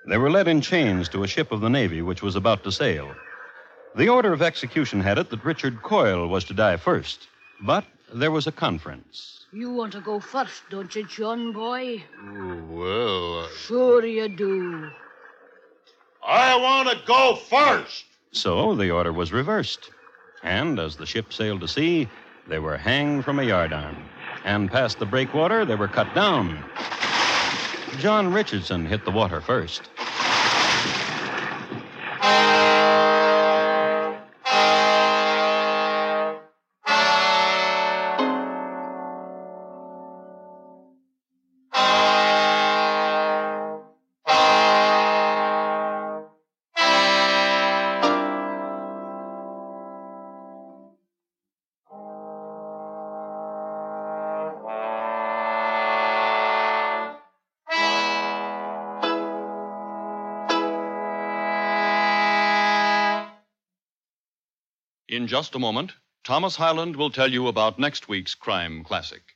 they 0.07 0.17
were 0.17 0.31
led 0.31 0.47
in 0.47 0.61
chains 0.61 1.09
to 1.09 1.23
a 1.23 1.27
ship 1.27 1.51
of 1.51 1.61
the 1.61 1.69
Navy 1.69 2.01
which 2.01 2.23
was 2.23 2.35
about 2.35 2.63
to 2.63 2.71
sail. 2.71 3.11
The 3.95 4.09
order 4.09 4.33
of 4.33 4.41
execution 4.41 5.01
had 5.01 5.17
it 5.17 5.29
that 5.31 5.43
Richard 5.43 5.81
Coyle 5.83 6.27
was 6.27 6.45
to 6.45 6.53
die 6.53 6.77
first, 6.77 7.27
but 7.63 7.83
there 8.13 8.31
was 8.31 8.47
a 8.47 8.51
conference. 8.51 9.45
You 9.51 9.71
want 9.71 9.93
to 9.93 10.01
go 10.01 10.19
first, 10.19 10.63
don't 10.69 10.95
you, 10.95 11.03
John 11.03 11.51
boy? 11.53 12.03
Oh, 12.23 12.65
well, 12.69 13.49
Sure 13.49 14.05
you 14.05 14.29
do. 14.29 14.89
I 16.23 16.55
want 16.55 16.89
to 16.89 17.05
go 17.05 17.35
first. 17.35 18.05
So 18.31 18.75
the 18.75 18.91
order 18.91 19.11
was 19.11 19.33
reversed. 19.33 19.91
And 20.43 20.79
as 20.79 20.95
the 20.95 21.05
ship 21.05 21.33
sailed 21.33 21.61
to 21.61 21.67
sea, 21.67 22.07
they 22.47 22.59
were 22.59 22.77
hanged 22.77 23.25
from 23.25 23.39
a 23.39 23.43
yardarm. 23.43 23.95
And 24.45 24.71
past 24.71 24.99
the 24.99 25.05
breakwater, 25.05 25.65
they 25.65 25.75
were 25.75 25.87
cut 25.87 26.13
down. 26.15 26.63
John 27.99 28.31
Richardson 28.31 28.85
hit 28.85 29.03
the 29.03 29.11
water 29.11 29.41
first. 29.41 29.89
In 65.19 65.27
just 65.27 65.53
a 65.53 65.59
moment, 65.59 65.95
Thomas 66.23 66.55
Hyland 66.55 66.95
will 66.95 67.09
tell 67.09 67.29
you 67.29 67.49
about 67.49 67.77
next 67.77 68.07
week's 68.07 68.35
crime 68.35 68.85
classic. 68.85 69.35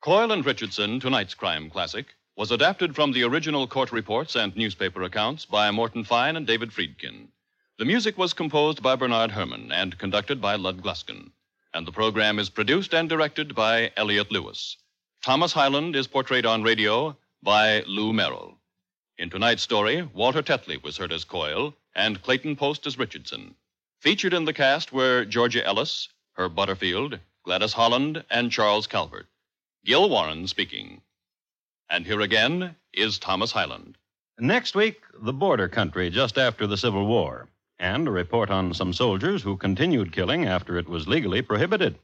Coyle 0.00 0.32
and 0.32 0.44
Richardson, 0.44 0.98
tonight's 0.98 1.32
crime 1.32 1.70
classic, 1.70 2.16
was 2.36 2.50
adapted 2.50 2.96
from 2.96 3.12
the 3.12 3.22
original 3.22 3.68
court 3.68 3.92
reports 3.92 4.34
and 4.34 4.56
newspaper 4.56 5.04
accounts 5.04 5.44
by 5.44 5.70
Morton 5.70 6.02
Fine 6.02 6.34
and 6.34 6.44
David 6.44 6.72
Friedkin. 6.72 7.28
The 7.78 7.84
music 7.84 8.18
was 8.18 8.32
composed 8.32 8.82
by 8.82 8.96
Bernard 8.96 9.30
Herrmann 9.30 9.70
and 9.70 9.96
conducted 9.96 10.40
by 10.40 10.56
Lud 10.56 10.82
Gluskin. 10.82 11.30
And 11.72 11.86
the 11.86 11.92
program 11.92 12.40
is 12.40 12.50
produced 12.50 12.92
and 12.92 13.08
directed 13.08 13.54
by 13.54 13.92
Elliott 13.96 14.32
Lewis. 14.32 14.76
Thomas 15.22 15.52
Hyland 15.52 15.94
is 15.94 16.08
portrayed 16.08 16.46
on 16.46 16.64
radio 16.64 17.16
by 17.44 17.84
Lou 17.86 18.12
Merrill. 18.12 18.58
In 19.18 19.30
tonight's 19.30 19.62
story, 19.62 20.02
Walter 20.02 20.42
Tetley 20.42 20.82
was 20.82 20.96
heard 20.96 21.12
as 21.12 21.22
Coyle 21.22 21.76
and 21.94 22.20
Clayton 22.24 22.56
Post 22.56 22.88
as 22.88 22.98
Richardson. 22.98 23.54
Featured 24.00 24.32
in 24.32 24.46
the 24.46 24.54
cast 24.54 24.94
were 24.94 25.26
Georgia 25.26 25.62
Ellis, 25.62 26.08
Herb 26.32 26.54
Butterfield, 26.54 27.18
Gladys 27.44 27.74
Holland, 27.74 28.24
and 28.30 28.50
Charles 28.50 28.86
Calvert. 28.86 29.26
Gil 29.84 30.08
Warren 30.08 30.46
speaking. 30.46 31.02
And 31.90 32.06
here 32.06 32.22
again 32.22 32.76
is 32.94 33.18
Thomas 33.18 33.52
Hyland. 33.52 33.98
Next 34.38 34.74
week, 34.74 35.02
the 35.20 35.34
border 35.34 35.68
country 35.68 36.08
just 36.08 36.38
after 36.38 36.66
the 36.66 36.78
Civil 36.78 37.06
War, 37.06 37.50
and 37.78 38.08
a 38.08 38.10
report 38.10 38.48
on 38.48 38.72
some 38.72 38.94
soldiers 38.94 39.42
who 39.42 39.58
continued 39.58 40.14
killing 40.14 40.46
after 40.46 40.78
it 40.78 40.88
was 40.88 41.06
legally 41.06 41.42
prohibited. 41.42 41.98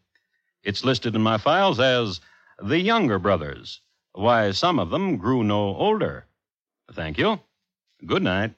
It's 0.62 0.84
listed 0.84 1.14
in 1.14 1.22
my 1.22 1.38
files 1.38 1.80
as 1.80 2.20
the 2.62 2.78
Younger 2.78 3.18
Brothers. 3.18 3.80
Why, 4.12 4.50
some 4.50 4.78
of 4.78 4.90
them 4.90 5.16
grew 5.16 5.42
no 5.42 5.74
older. 5.74 6.26
Thank 6.92 7.16
you. 7.16 7.40
Good 8.04 8.22
night. 8.22 8.52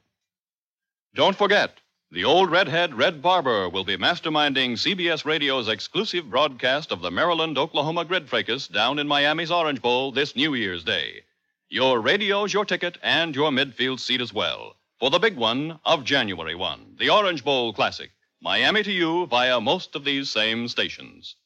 Don't 1.15 1.37
forget, 1.37 1.79
the 2.11 2.25
old 2.25 2.51
redhead 2.51 2.95
Red 2.95 3.21
Barber 3.21 3.69
will 3.69 3.85
be 3.85 3.99
masterminding 3.99 4.73
CBS 4.73 5.27
Radio's 5.27 5.69
exclusive 5.69 6.31
broadcast 6.31 6.91
of 6.91 7.03
the 7.03 7.11
Maryland 7.11 7.59
Oklahoma 7.59 8.07
Grid 8.07 8.31
Fracas 8.31 8.67
down 8.67 8.99
in 8.99 9.07
Miami's 9.07 9.51
Orange 9.51 9.83
Bowl 9.83 10.11
this 10.11 10.35
New 10.35 10.55
Year's 10.55 10.85
Day. 10.85 11.25
Your 11.69 12.01
radio's 12.01 12.55
your 12.55 12.65
ticket 12.65 12.97
and 13.03 13.35
your 13.35 13.51
midfield 13.51 14.01
seat 14.01 14.23
as 14.23 14.33
well 14.33 14.77
for 14.99 15.11
the 15.11 15.19
big 15.19 15.37
one 15.37 15.81
of 15.85 16.03
January 16.03 16.55
1, 16.55 16.97
the 16.99 17.11
Orange 17.11 17.45
Bowl 17.45 17.75
Classic. 17.75 18.11
Miami 18.41 18.83
to 18.85 18.93
you 18.93 19.27
via 19.27 19.61
most 19.61 19.95
of 19.95 20.05
these 20.05 20.31
same 20.31 20.67
stations. 20.67 21.37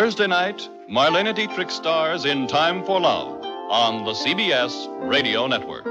Thursday 0.00 0.26
night, 0.26 0.66
Marlene 0.88 1.34
Dietrich 1.34 1.70
stars 1.70 2.24
in 2.24 2.46
Time 2.46 2.82
for 2.86 2.98
Love 2.98 3.44
on 3.68 4.06
the 4.06 4.12
CBS 4.12 4.88
Radio 5.06 5.46
Network. 5.46 5.89